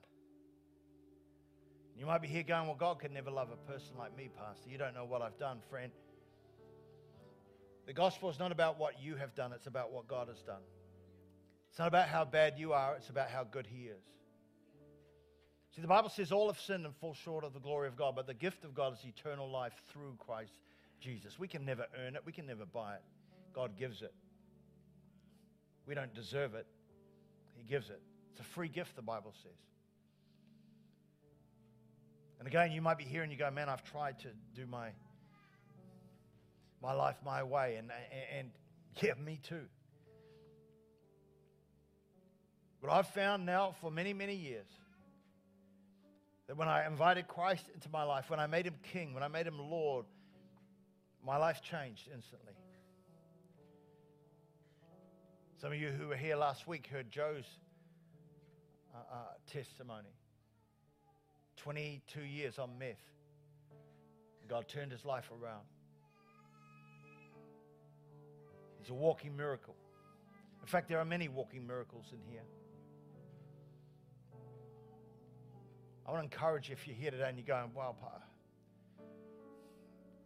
You 1.98 2.06
might 2.06 2.22
be 2.22 2.28
here 2.28 2.44
going, 2.44 2.68
Well, 2.68 2.78
God 2.80 3.00
could 3.00 3.12
never 3.12 3.32
love 3.32 3.50
a 3.52 3.72
person 3.72 3.98
like 3.98 4.16
me, 4.16 4.30
Pastor. 4.38 4.70
You 4.70 4.78
don't 4.78 4.94
know 4.94 5.06
what 5.06 5.24
I've 5.24 5.38
done, 5.40 5.60
friend. 5.70 5.92
The 7.88 7.94
gospel 7.94 8.30
is 8.30 8.38
not 8.38 8.52
about 8.52 8.80
what 8.80 9.02
you 9.02 9.16
have 9.16 9.34
done, 9.34 9.52
it's 9.52 9.66
about 9.66 9.92
what 9.92 10.08
God 10.08 10.28
has 10.28 10.42
done. 10.44 10.62
It's 11.72 11.80
not 11.80 11.88
about 11.88 12.10
how 12.10 12.26
bad 12.26 12.60
you 12.60 12.74
are, 12.74 12.96
it's 12.96 13.10
about 13.10 13.30
how 13.30 13.46
good 13.46 13.66
He 13.66 13.86
is. 13.86 14.04
See, 15.74 15.82
the 15.82 15.88
Bible 15.88 16.10
says 16.10 16.34
all 16.34 16.48
have 16.48 16.60
sinned 16.60 16.86
and 16.86 16.94
fall 16.98 17.14
short 17.14 17.46
of 17.46 17.54
the 17.54 17.60
glory 17.62 17.88
of 17.88 17.96
God, 17.96 18.14
but 18.14 18.28
the 18.28 18.34
gift 18.34 18.66
of 18.66 18.76
God 18.76 18.94
is 18.94 19.06
eternal 19.06 19.50
life 19.50 19.74
through 19.94 20.16
Christ 20.20 20.52
Jesus. 21.00 21.40
We 21.40 21.48
can 21.48 21.64
never 21.64 21.86
earn 22.06 22.18
it, 22.18 22.24
we 22.26 22.34
can 22.34 22.46
never 22.46 22.66
buy 22.66 22.96
it. 22.96 23.02
God 23.54 23.78
gives 23.78 24.02
it. 24.02 24.14
We 25.88 25.96
don't 25.96 26.14
deserve 26.14 26.56
it, 26.56 26.68
He 27.56 27.64
gives 27.64 27.90
it. 27.90 28.02
It's 28.32 28.42
a 28.42 28.44
free 28.54 28.68
gift, 28.68 28.98
the 28.98 29.02
Bible 29.02 29.34
says. 29.42 29.58
And 32.40 32.48
again, 32.48 32.72
you 32.74 32.82
might 32.82 32.98
be 32.98 33.06
here 33.06 33.24
and 33.24 33.32
you 33.32 33.38
go, 33.38 33.50
man, 33.50 33.70
I've 33.70 33.84
tried 33.84 34.20
to 34.20 34.28
do 34.56 34.66
my, 34.66 34.90
my 36.82 36.92
life 36.92 37.16
my 37.24 37.44
way. 37.44 37.76
And, 37.78 37.92
and, 37.92 38.40
and 38.40 38.50
yeah, 39.02 39.14
me 39.24 39.40
too. 39.48 39.62
But 42.82 42.92
I've 42.92 43.08
found 43.08 43.46
now 43.46 43.76
for 43.80 43.92
many, 43.92 44.14
many 44.14 44.36
years 44.36 44.68
that 46.48 46.58
when 46.58 46.68
I 46.68 46.88
invited 46.88 47.28
Christ 47.28 47.66
into 47.74 47.90
my 47.90 48.04
life, 48.04 48.30
when 48.30 48.40
I 48.40 48.48
made 48.48 48.66
him 48.66 48.76
king, 48.92 49.14
when 49.14 49.24
I 49.24 49.28
made 49.28 49.46
him 49.46 49.60
Lord, 49.60 50.06
my 51.26 51.38
life 51.38 51.62
changed 51.62 52.10
instantly. 52.14 52.54
Some 55.62 55.72
of 55.72 55.78
you 55.78 55.90
who 55.90 56.08
were 56.08 56.16
here 56.16 56.36
last 56.36 56.68
week 56.68 56.88
heard 56.88 57.12
Joe's 57.12 57.46
uh, 58.96 58.98
uh, 58.98 59.18
testimony. 59.52 60.10
22 61.58 62.22
years 62.22 62.58
on 62.58 62.80
meth. 62.80 62.98
God 64.48 64.68
turned 64.68 64.92
his 64.92 65.06
life 65.06 65.30
around. 65.32 65.62
He's 68.80 68.90
a 68.90 68.96
walking 68.96 69.38
miracle. 69.38 69.76
In 70.62 70.68
fact, 70.68 70.90
there 70.90 70.98
are 70.98 71.06
many 71.06 71.28
walking 71.28 71.68
miracles 71.68 72.06
in 72.12 72.20
here. 72.32 72.42
I 76.06 76.12
want 76.12 76.22
to 76.30 76.36
encourage 76.36 76.70
you 76.70 76.74
if 76.74 76.88
you're 76.88 76.96
here 76.96 77.12
today 77.12 77.30
and 77.30 77.38
you're 77.38 77.46
going, 77.46 77.72
wow, 77.76 77.96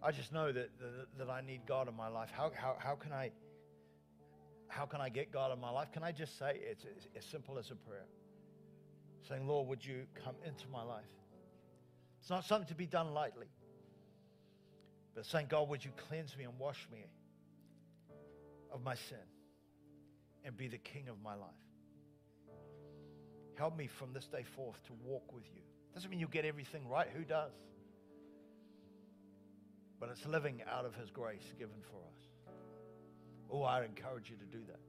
I 0.01 0.11
just 0.11 0.31
know 0.31 0.51
that, 0.51 0.69
that, 0.79 1.17
that 1.17 1.29
I 1.29 1.41
need 1.41 1.61
God 1.65 1.87
in 1.87 1.95
my 1.95 2.07
life. 2.07 2.29
How, 2.31 2.51
how, 2.55 2.75
how, 2.77 2.95
can 2.95 3.11
I, 3.11 3.31
how 4.67 4.85
can 4.85 5.01
I 5.01 5.09
get 5.09 5.31
God 5.31 5.51
in 5.51 5.59
my 5.59 5.71
life? 5.71 5.91
Can 5.91 6.03
I 6.03 6.11
just 6.11 6.37
say 6.37 6.59
it's, 6.61 6.85
it's 6.85 7.07
as 7.17 7.25
simple 7.25 7.57
as 7.57 7.71
a 7.71 7.75
prayer? 7.75 8.05
Saying, 9.27 9.47
Lord, 9.47 9.67
would 9.67 9.83
you 9.83 10.05
come 10.23 10.35
into 10.45 10.67
my 10.71 10.83
life? 10.83 11.03
It's 12.21 12.29
not 12.29 12.45
something 12.45 12.67
to 12.67 12.75
be 12.75 12.85
done 12.85 13.13
lightly. 13.13 13.47
But 15.15 15.25
saying, 15.25 15.47
God, 15.49 15.69
would 15.69 15.83
you 15.83 15.91
cleanse 16.07 16.37
me 16.37 16.43
and 16.43 16.53
wash 16.59 16.87
me 16.91 17.05
of 18.71 18.83
my 18.83 18.95
sin 18.95 19.17
and 20.43 20.55
be 20.55 20.67
the 20.67 20.77
king 20.77 21.07
of 21.07 21.15
my 21.23 21.33
life? 21.33 21.49
Help 23.57 23.77
me 23.77 23.87
from 23.87 24.13
this 24.13 24.25
day 24.25 24.43
forth 24.55 24.75
to 24.87 24.93
walk 25.03 25.33
with 25.33 25.45
you. 25.53 25.61
Doesn't 25.93 26.09
mean 26.09 26.19
you 26.19 26.27
get 26.27 26.45
everything 26.45 26.87
right. 26.89 27.07
Who 27.15 27.23
does? 27.23 27.53
But 29.99 30.09
it's 30.09 30.25
living 30.25 30.61
out 30.69 30.85
of 30.85 30.93
his 30.95 31.09
grace 31.09 31.53
given 31.57 31.81
for 31.89 31.97
us. 31.97 32.53
Oh, 33.49 33.63
I 33.63 33.83
encourage 33.85 34.29
you 34.29 34.35
to 34.35 34.45
do 34.45 34.63
that. 34.67 34.79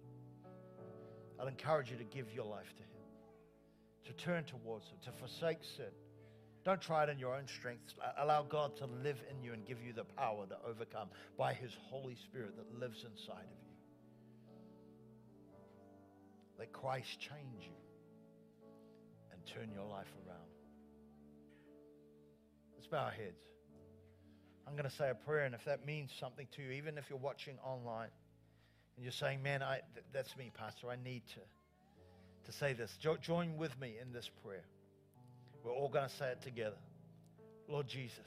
I'd 1.41 1.49
encourage 1.49 1.91
you 1.91 1.97
to 1.99 2.05
give 2.05 2.33
your 2.33 2.47
life 2.47 2.75
to 2.77 2.83
him, 2.83 3.07
to 4.07 4.13
turn 4.25 4.45
towards 4.45 4.87
him, 4.87 4.97
to 5.05 5.13
forsake 5.13 5.59
sin. 5.77 5.93
Don't 6.65 6.81
try 6.81 7.05
it 7.05 7.09
in 7.11 7.19
your 7.21 7.37
own 7.37 7.47
strength. 7.47 7.95
Allow 8.19 8.43
God 8.43 8.77
to 8.79 8.87
live 8.87 9.23
in 9.31 9.41
you 9.45 9.53
and 9.53 9.65
give 9.65 9.79
you 9.87 9.93
the 9.93 10.03
power 10.03 10.47
to 10.47 10.57
overcome 10.69 11.09
by 11.39 11.53
his 11.53 11.71
Holy 11.89 12.17
Spirit 12.17 12.57
that 12.57 12.81
lives 12.81 13.05
inside 13.05 13.45
of 13.45 13.61
you. 13.63 13.77
Let 16.59 16.73
Christ 16.73 17.21
change 17.21 17.61
you 17.61 17.86
turn 19.55 19.71
your 19.73 19.85
life 19.85 20.13
around. 20.27 20.49
Let's 22.77 22.87
bow 22.87 23.05
our 23.05 23.11
heads. 23.11 23.41
I'm 24.67 24.75
going 24.75 24.89
to 24.89 24.95
say 24.95 25.11
a 25.11 25.15
prayer, 25.15 25.45
and 25.45 25.55
if 25.55 25.65
that 25.65 25.87
means 25.87 26.13
something 26.19 26.47
to 26.57 26.63
you, 26.63 26.73
even 26.73 26.99
if 26.99 27.09
you're 27.09 27.19
watching 27.19 27.57
online 27.65 28.09
and 28.97 29.05
you're 29.05 29.13
saying, 29.13 29.43
Man, 29.43 29.63
I, 29.63 29.81
th- 29.95 30.07
that's 30.13 30.37
me, 30.37 30.51
Pastor, 30.57 30.91
I 30.91 30.97
need 31.03 31.23
to, 31.29 32.51
to 32.51 32.53
say 32.59 32.73
this, 32.73 32.97
jo- 33.01 33.17
join 33.17 33.57
with 33.57 33.79
me 33.81 33.95
in 34.01 34.13
this 34.13 34.29
prayer. 34.45 34.65
We're 35.63 35.73
all 35.73 35.89
going 35.89 36.09
to 36.09 36.15
say 36.15 36.29
it 36.29 36.43
together. 36.43 36.77
Lord 37.69 37.89
Jesus, 37.89 38.27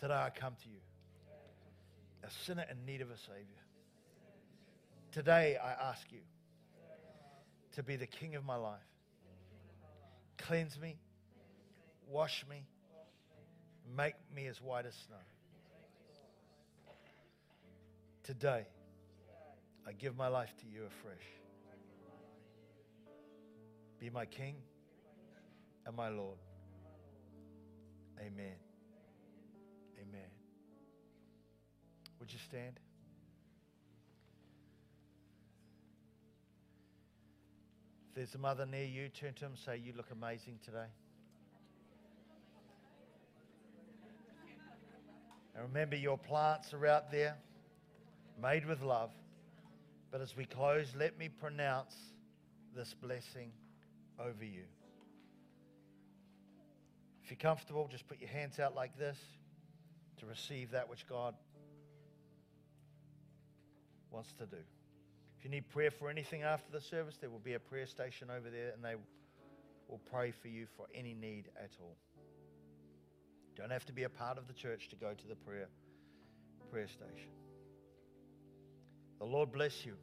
today 0.00 0.14
I 0.14 0.30
come 0.30 0.54
to 0.62 0.68
you, 0.68 0.80
a 2.24 2.30
sinner 2.44 2.64
in 2.70 2.84
need 2.84 3.00
of 3.00 3.10
a 3.10 3.16
Savior. 3.16 3.62
Today 5.12 5.56
I 5.62 5.90
ask 5.90 6.02
you 6.10 6.20
to 7.74 7.82
be 7.82 7.96
the 7.96 8.06
King 8.06 8.34
of 8.34 8.44
my 8.44 8.56
life. 8.56 8.80
Cleanse 10.38 10.78
me, 10.80 10.96
wash 12.08 12.44
me, 12.48 12.64
make 13.96 14.14
me 14.34 14.46
as 14.46 14.60
white 14.62 14.86
as 14.86 14.94
snow. 15.06 15.16
Today, 18.22 18.66
I 19.86 19.92
give 19.92 20.16
my 20.16 20.28
life 20.28 20.54
to 20.60 20.66
you 20.66 20.82
afresh. 20.86 21.26
Be 23.98 24.10
my 24.10 24.26
King 24.26 24.54
and 25.86 25.96
my 25.96 26.08
Lord. 26.08 26.38
Amen. 28.20 28.56
Amen. 30.00 30.30
Would 32.20 32.32
you 32.32 32.38
stand? 32.38 32.78
There's 38.18 38.34
a 38.34 38.38
mother 38.38 38.66
near 38.66 38.84
you, 38.84 39.08
turn 39.10 39.32
to 39.34 39.44
him 39.44 39.52
and 39.52 39.60
say, 39.60 39.76
You 39.76 39.92
look 39.96 40.10
amazing 40.10 40.58
today. 40.64 40.88
And 45.54 45.62
remember, 45.62 45.94
your 45.94 46.18
plants 46.18 46.74
are 46.74 46.84
out 46.84 47.12
there, 47.12 47.36
made 48.42 48.66
with 48.66 48.82
love. 48.82 49.12
But 50.10 50.20
as 50.20 50.36
we 50.36 50.46
close, 50.46 50.88
let 50.98 51.16
me 51.16 51.28
pronounce 51.28 51.94
this 52.74 52.92
blessing 52.92 53.52
over 54.18 54.44
you. 54.44 54.64
If 57.22 57.30
you're 57.30 57.38
comfortable, 57.38 57.86
just 57.88 58.08
put 58.08 58.18
your 58.20 58.30
hands 58.30 58.58
out 58.58 58.74
like 58.74 58.98
this 58.98 59.18
to 60.18 60.26
receive 60.26 60.72
that 60.72 60.88
which 60.88 61.06
God 61.08 61.34
wants 64.10 64.32
to 64.40 64.46
do. 64.46 64.56
If 65.38 65.44
you 65.44 65.50
need 65.50 65.68
prayer 65.68 65.92
for 65.92 66.10
anything 66.10 66.42
after 66.42 66.72
the 66.72 66.80
service, 66.80 67.16
there 67.20 67.30
will 67.30 67.38
be 67.38 67.54
a 67.54 67.60
prayer 67.60 67.86
station 67.86 68.28
over 68.28 68.50
there 68.50 68.72
and 68.74 68.84
they 68.84 68.96
will 69.88 70.00
pray 70.10 70.32
for 70.32 70.48
you 70.48 70.66
for 70.76 70.86
any 70.92 71.14
need 71.14 71.44
at 71.62 71.70
all. 71.80 71.96
Don't 73.56 73.70
have 73.70 73.84
to 73.86 73.92
be 73.92 74.02
a 74.02 74.08
part 74.08 74.36
of 74.36 74.48
the 74.48 74.52
church 74.52 74.88
to 74.88 74.96
go 74.96 75.12
to 75.14 75.28
the 75.28 75.36
prayer 75.36 75.68
prayer 76.70 76.88
station. 76.88 77.30
The 79.20 79.24
Lord 79.24 79.52
bless 79.52 79.86
you. 79.86 79.94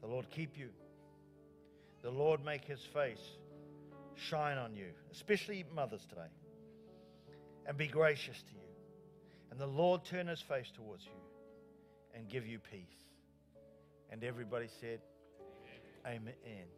The 0.00 0.06
Lord 0.06 0.26
keep 0.30 0.56
you. 0.56 0.68
The 2.02 2.10
Lord 2.10 2.44
make 2.44 2.64
his 2.64 2.80
face 2.94 3.24
shine 4.14 4.58
on 4.58 4.74
you, 4.74 4.90
especially 5.12 5.64
mothers 5.74 6.06
today, 6.08 6.30
and 7.66 7.76
be 7.76 7.88
gracious 7.88 8.36
to 8.36 8.52
you. 8.52 8.68
And 9.50 9.58
the 9.58 9.66
Lord 9.66 10.04
turn 10.04 10.28
his 10.28 10.40
face 10.40 10.70
towards 10.76 11.04
you 11.04 11.10
and 12.14 12.28
give 12.28 12.46
you 12.46 12.58
peace. 12.58 13.07
And 14.10 14.24
everybody 14.24 14.68
said, 14.80 15.00
Amen. 16.06 16.34
Amen. 16.44 16.77